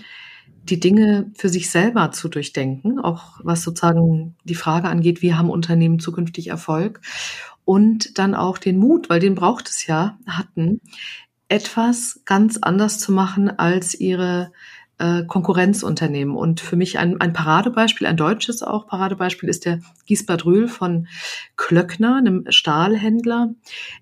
die 0.64 0.80
Dinge 0.80 1.30
für 1.36 1.50
sich 1.50 1.70
selber 1.70 2.10
zu 2.10 2.30
durchdenken, 2.30 2.98
auch 2.98 3.38
was 3.42 3.62
sozusagen 3.62 4.34
die 4.44 4.54
Frage 4.54 4.88
angeht, 4.88 5.20
wie 5.20 5.34
haben 5.34 5.50
Unternehmen 5.50 5.98
zukünftig 5.98 6.46
Erfolg 6.46 7.02
und 7.66 8.18
dann 8.18 8.34
auch 8.34 8.56
den 8.56 8.78
Mut, 8.78 9.10
weil 9.10 9.20
den 9.20 9.34
braucht 9.34 9.68
es 9.68 9.86
ja, 9.86 10.18
hatten, 10.26 10.80
etwas 11.50 12.22
ganz 12.24 12.56
anders 12.56 12.98
zu 12.98 13.12
machen 13.12 13.50
als 13.50 13.92
ihre 13.94 14.50
äh, 14.98 15.24
Konkurrenzunternehmen. 15.24 16.36
Und 16.36 16.60
für 16.60 16.76
mich 16.76 16.98
ein, 16.98 17.20
ein 17.20 17.32
Paradebeispiel, 17.32 18.06
ein 18.06 18.16
deutsches 18.16 18.62
auch 18.62 18.86
Paradebeispiel 18.86 19.48
ist 19.48 19.64
der 19.64 19.80
Giesbert 20.06 20.44
Rühl 20.44 20.68
von 20.68 21.06
Klöckner, 21.56 22.16
einem 22.16 22.44
Stahlhändler, 22.48 23.50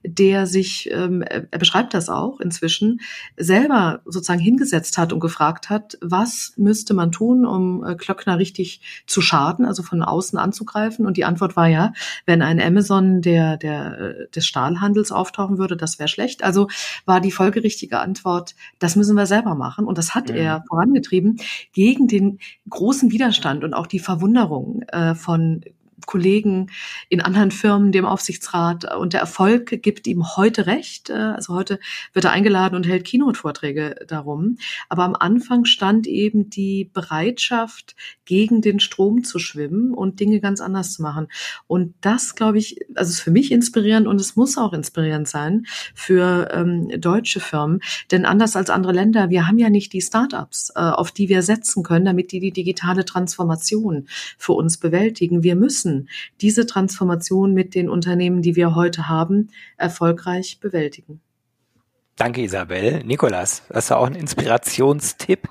der 0.02 0.46
sich, 0.46 0.90
ähm, 0.92 1.22
er 1.22 1.59
beschreibt 1.59 1.94
das 1.94 2.09
auch 2.09 2.40
inzwischen, 2.40 3.00
selber 3.37 4.00
sozusagen 4.04 4.40
hingesetzt 4.40 4.98
hat 4.98 5.12
und 5.12 5.20
gefragt 5.20 5.68
hat, 5.68 5.98
was 6.00 6.54
müsste 6.56 6.94
man 6.94 7.12
tun, 7.12 7.44
um 7.44 7.85
äh, 7.85 7.94
Klöckner 7.94 8.38
richtig 8.38 8.80
zu 9.06 9.20
schaden, 9.20 9.66
also 9.66 9.82
von 9.82 10.02
außen 10.02 10.38
anzugreifen. 10.38 11.06
Und 11.06 11.16
die 11.16 11.24
Antwort 11.24 11.56
war 11.56 11.68
ja, 11.68 11.92
wenn 12.24 12.40
ein 12.40 12.61
Amazon 12.61 13.20
der, 13.20 13.56
der, 13.56 13.98
äh, 13.98 14.28
des 14.30 14.46
Stahlhandels 14.46 15.12
auftauchen 15.12 15.59
würde, 15.59 15.76
das 15.76 15.98
wäre 15.98 16.09
schlecht. 16.09 16.42
Also 16.42 16.68
war 17.04 17.20
die 17.20 17.32
folgerichtige 17.32 17.98
Antwort, 17.98 18.54
das 18.78 18.96
müssen 18.96 19.16
wir 19.16 19.26
selber 19.26 19.54
machen. 19.54 19.85
Und 19.87 19.98
das 19.98 20.14
hat 20.14 20.30
mhm. 20.30 20.37
er 20.37 20.64
voran 20.68 20.86
vorangetrieben 20.87 21.40
gegen 21.72 22.09
den 22.09 22.38
großen 22.68 23.11
Widerstand 23.11 23.64
und 23.64 23.75
auch 23.75 23.87
die 23.87 23.99
Verwunderung 23.99 24.83
äh, 24.88 25.14
von 25.14 25.62
Kollegen 26.06 26.70
in 27.08 27.20
anderen 27.20 27.50
Firmen, 27.50 27.92
dem 27.92 28.06
Aufsichtsrat. 28.06 28.96
Und 28.96 29.12
der 29.12 29.20
Erfolg 29.20 29.82
gibt 29.82 30.06
ihm 30.06 30.36
heute 30.36 30.66
recht. 30.66 31.10
Äh, 31.10 31.14
also 31.14 31.54
heute 31.54 31.78
wird 32.12 32.24
er 32.24 32.30
eingeladen 32.30 32.76
und 32.76 32.86
hält 32.86 33.04
Keynote-Vorträge 33.04 34.06
darum. 34.08 34.56
Aber 34.88 35.04
am 35.04 35.14
Anfang 35.14 35.64
stand 35.64 36.06
eben 36.06 36.48
die 36.48 36.90
Bereitschaft, 36.92 37.94
gegen 38.26 38.60
den 38.60 38.80
Strom 38.80 39.24
zu 39.24 39.38
schwimmen 39.38 39.94
und 39.94 40.20
Dinge 40.20 40.40
ganz 40.40 40.60
anders 40.60 40.92
zu 40.92 41.02
machen. 41.02 41.28
Und 41.66 41.94
das, 42.02 42.34
glaube 42.34 42.58
ich, 42.58 42.80
also 42.94 43.10
ist 43.10 43.20
für 43.20 43.30
mich 43.30 43.50
inspirierend 43.50 44.06
und 44.06 44.20
es 44.20 44.36
muss 44.36 44.58
auch 44.58 44.72
inspirierend 44.72 45.28
sein 45.28 45.66
für 45.94 46.48
ähm, 46.52 46.90
deutsche 47.00 47.40
Firmen. 47.40 47.80
Denn 48.10 48.26
anders 48.26 48.56
als 48.56 48.68
andere 48.68 48.92
Länder, 48.92 49.30
wir 49.30 49.46
haben 49.46 49.58
ja 49.58 49.70
nicht 49.70 49.92
die 49.92 50.02
Startups, 50.02 50.72
äh, 50.74 50.80
auf 50.80 51.12
die 51.12 51.28
wir 51.28 51.42
setzen 51.42 51.82
können, 51.82 52.04
damit 52.04 52.32
die 52.32 52.40
die 52.40 52.52
digitale 52.52 53.04
Transformation 53.04 54.08
für 54.36 54.52
uns 54.52 54.76
bewältigen. 54.76 55.42
Wir 55.42 55.54
müssen 55.54 55.95
diese 56.40 56.66
Transformation 56.66 57.52
mit 57.54 57.74
den 57.74 57.88
Unternehmen, 57.88 58.42
die 58.42 58.56
wir 58.56 58.74
heute 58.74 59.09
haben, 59.09 59.48
erfolgreich 59.76 60.59
bewältigen. 60.61 61.20
Danke, 62.16 62.42
Isabel. 62.42 63.04
Nikolas, 63.04 63.62
hast 63.72 63.90
du 63.90 63.96
auch 63.96 64.06
einen 64.06 64.16
Inspirationstipp? 64.16 65.48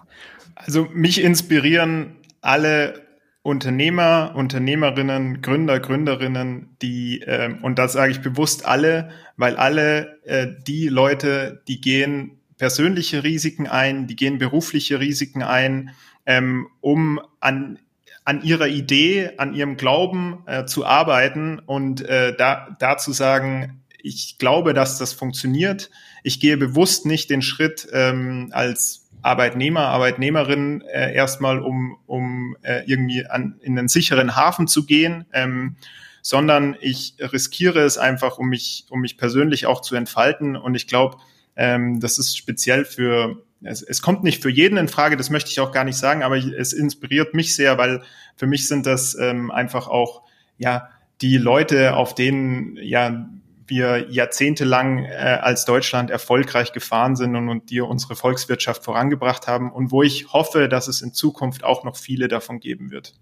Also 0.56 0.88
mich 0.92 1.22
inspirieren 1.22 2.16
alle 2.42 3.06
Unternehmer, 3.44 4.32
Unternehmerinnen, 4.36 5.44
Gründer, 5.44 5.80
Gründerinnen, 5.80 6.76
die, 6.82 7.22
äh, 7.22 7.54
und 7.62 7.78
das 7.78 7.94
sage 7.94 8.12
ich 8.12 8.22
bewusst 8.22 8.66
alle, 8.66 9.12
weil 9.38 9.56
alle 9.56 10.20
äh, 10.24 10.48
die 10.66 10.88
Leute, 10.88 11.62
die 11.68 11.80
gehen 11.80 12.40
persönliche 12.58 13.24
Risiken 13.24 13.68
ein, 13.68 14.08
die 14.08 14.16
gehen 14.16 14.40
berufliche 14.40 15.00
Risiken 15.00 15.44
ein, 15.44 15.92
ähm, 16.26 16.68
um 16.82 17.22
an 17.40 17.78
an 18.26 18.42
ihrer 18.44 18.68
Idee, 18.68 19.32
an 19.38 19.54
ihrem 19.54 19.78
Glauben 19.78 20.44
äh, 20.48 20.66
zu 20.66 20.86
arbeiten 20.86 21.60
und 21.60 22.02
äh, 22.02 22.36
da, 22.36 22.76
da 22.80 22.98
zu 22.98 23.12
sagen, 23.12 23.84
ich 24.02 24.38
glaube, 24.38 24.74
dass 24.74 24.98
das 24.98 25.14
funktioniert. 25.14 25.90
Ich 26.24 26.40
gehe 26.40 26.58
bewusst 26.58 27.06
nicht 27.06 27.30
den 27.30 27.42
Schritt 27.42 27.88
ähm, 27.92 28.50
als 28.52 29.10
Arbeitnehmer, 29.22 29.88
Arbeitnehmerin 29.88 30.82
äh, 30.82 31.14
erstmal, 31.14 31.60
um, 31.60 31.98
um 32.06 32.56
äh, 32.62 32.84
irgendwie 32.86 33.26
an, 33.26 33.60
in 33.62 33.78
einen 33.78 33.88
sicheren 33.88 34.36
Hafen 34.36 34.68
zu 34.68 34.86
gehen, 34.86 35.26
ähm, 35.34 35.78
sondern 36.22 36.76
ich 36.82 37.16
riskiere 37.20 37.82
es 37.82 37.98
einfach, 37.98 38.38
um 38.38 38.50
mich, 38.50 38.86
um 38.90 39.02
mich 39.02 39.18
persönlich 39.18 39.66
auch 39.66 39.82
zu 39.82 39.96
entfalten. 39.96 40.56
Und 40.56 40.76
ich 40.76 40.88
glaube, 40.88 41.18
ähm, 41.56 42.00
das 42.00 42.18
ist 42.20 42.38
speziell 42.38 42.86
für, 42.86 43.44
es, 43.66 43.82
es 43.82 44.02
kommt 44.02 44.24
nicht 44.24 44.42
für 44.42 44.50
jeden 44.50 44.78
in 44.78 44.88
Frage, 44.88 45.18
das 45.18 45.30
möchte 45.30 45.50
ich 45.52 45.60
auch 45.60 45.72
gar 45.72 45.84
nicht 45.84 45.98
sagen, 45.98 46.24
aber 46.24 46.38
es 46.38 46.74
inspiriert 46.74 47.34
mich 47.34 47.56
sehr, 47.56 47.78
weil 47.78 48.04
für 48.36 48.48
mich 48.48 48.68
sind 48.68 48.86
das 48.86 49.16
ähm, 49.20 49.52
einfach 49.52 49.88
auch, 49.88 50.24
ja, 50.58 50.90
die 51.22 51.38
Leute, 51.38 51.96
auf 51.96 52.14
denen 52.14 52.78
ja 52.78 53.30
wir 53.68 54.12
jahrzehntelang 54.12 55.06
äh, 55.06 55.40
als 55.42 55.66
Deutschland 55.66 56.12
erfolgreich 56.12 56.72
gefahren 56.72 57.16
sind 57.16 57.36
und, 57.36 57.50
und 57.50 57.70
die 57.70 57.82
unsere 57.82 58.16
Volkswirtschaft 58.16 58.84
vorangebracht 58.84 59.48
haben 59.48 59.72
und 59.72 59.92
wo 59.92 60.04
ich 60.04 60.32
hoffe, 60.34 60.70
dass 60.70 60.88
es 60.88 61.02
in 61.02 61.14
Zukunft 61.14 61.64
auch 61.64 61.84
noch 61.84 61.98
viele 61.98 62.28
davon 62.28 62.60
geben 62.60 62.92
wird. 62.92 63.14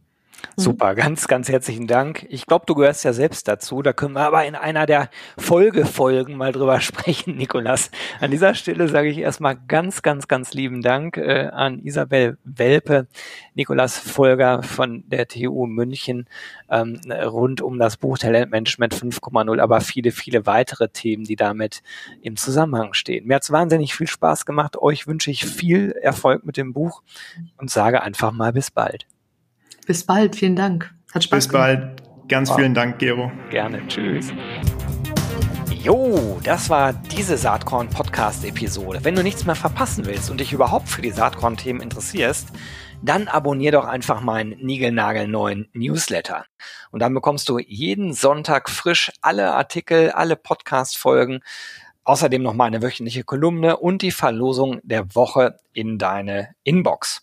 Mhm. 0.56 0.62
Super, 0.62 0.96
ganz, 0.96 1.28
ganz 1.28 1.50
herzlichen 1.50 1.88
Dank. 1.88 2.26
Ich 2.30 2.46
glaube, 2.46 2.66
du 2.68 2.76
gehörst 2.76 3.04
ja 3.04 3.14
selbst 3.14 3.48
dazu. 3.48 3.82
Da 3.82 3.92
können 3.94 4.14
wir 4.14 4.22
aber 4.22 4.46
in 4.46 4.56
einer 4.56 4.86
der 4.86 5.10
Folgefolgen 5.38 6.38
mal 6.38 6.52
drüber 6.52 6.80
sprechen, 6.82 7.38
Nikolas. 7.38 7.90
An 8.20 8.30
dieser 8.30 8.54
Stelle 8.54 8.88
sage 8.88 9.10
ich 9.10 9.18
erstmal 9.18 9.58
ganz, 9.68 10.04
ganz, 10.04 10.28
ganz 10.28 10.54
lieben 10.54 10.82
Dank 10.82 11.18
äh, 11.18 11.50
an 11.52 11.80
Isabel 11.80 12.38
Welpe, 12.44 13.08
Nikolas 13.56 13.98
Folger 13.98 14.62
von 14.62 15.04
der 15.08 15.28
TU 15.28 15.66
München 15.66 16.28
ähm, 16.70 17.00
rund 17.12 17.62
um 17.62 17.80
das 17.80 17.98
Buch 17.98 18.18
Talentmanagement 18.18 18.94
5,0, 18.94 19.60
aber 19.60 19.82
viele, 19.82 20.12
viele 20.12 20.46
weitere 20.46 20.90
Themen, 20.90 21.24
die 21.24 21.36
damit 21.36 21.82
im 22.22 22.36
Zusammenhang 22.36 22.94
stehen. 22.94 23.26
Mir 23.26 23.36
hat 23.36 23.44
es 23.44 23.52
wahnsinnig 23.52 23.96
viel 23.96 24.08
Spaß 24.08 24.46
gemacht. 24.46 24.78
Euch 24.78 25.08
wünsche 25.08 25.32
ich 25.32 25.46
viel 25.46 25.92
Erfolg 25.92 26.46
mit 26.46 26.58
dem 26.58 26.74
Buch 26.74 27.02
und 27.58 27.72
sage 27.72 28.02
einfach 28.04 28.32
mal 28.32 28.54
bis 28.54 28.70
bald. 28.70 29.08
Bis 29.86 30.06
bald, 30.06 30.36
vielen 30.36 30.56
Dank. 30.56 30.94
Hat 31.14 31.24
Spaß 31.26 31.38
Bis 31.46 31.50
gemacht. 31.50 31.68
bald. 31.68 32.30
Ganz 32.30 32.50
wow. 32.50 32.56
vielen 32.56 32.74
Dank, 32.74 33.00
Gero. 33.00 33.32
Gerne. 33.50 33.86
Tschüss. 33.88 34.32
Jo, 35.84 36.40
das 36.42 36.70
war 36.70 36.94
diese 36.94 37.38
Saatkorn 37.38 37.90
Podcast 37.90 38.46
Episode. 38.46 39.00
Wenn 39.04 39.16
du 39.16 39.24
nichts 39.24 39.46
mehr 39.46 39.56
verpassen 39.56 40.06
willst 40.06 40.32
und 40.32 40.40
dich 40.40 40.54
überhaupt 40.54 40.88
für 40.88 41.02
die 41.02 41.12
Saatkorn 41.12 41.58
Themen 41.58 41.82
interessierst, 41.82 42.48
dann 43.02 43.28
abonnier 43.28 43.74
doch 43.74 43.84
einfach 43.84 44.22
meinen 44.22 44.52
niegelnagelneuen 44.66 45.68
Newsletter. 45.74 46.46
Und 46.92 47.02
dann 47.02 47.14
bekommst 47.14 47.50
du 47.50 47.60
jeden 47.60 48.14
Sonntag 48.14 48.70
frisch 48.70 49.12
alle 49.22 49.52
Artikel, 49.52 50.12
alle 50.12 50.38
Podcast 50.38 50.98
Folgen, 50.98 51.42
außerdem 52.06 52.42
noch 52.42 52.54
meine 52.54 52.82
wöchentliche 52.82 53.26
Kolumne 53.26 53.76
und 53.76 54.02
die 54.02 54.12
Verlosung 54.12 54.80
der 54.84 55.14
Woche 55.16 55.58
in 55.74 55.98
deine 55.98 56.56
Inbox. 56.64 57.23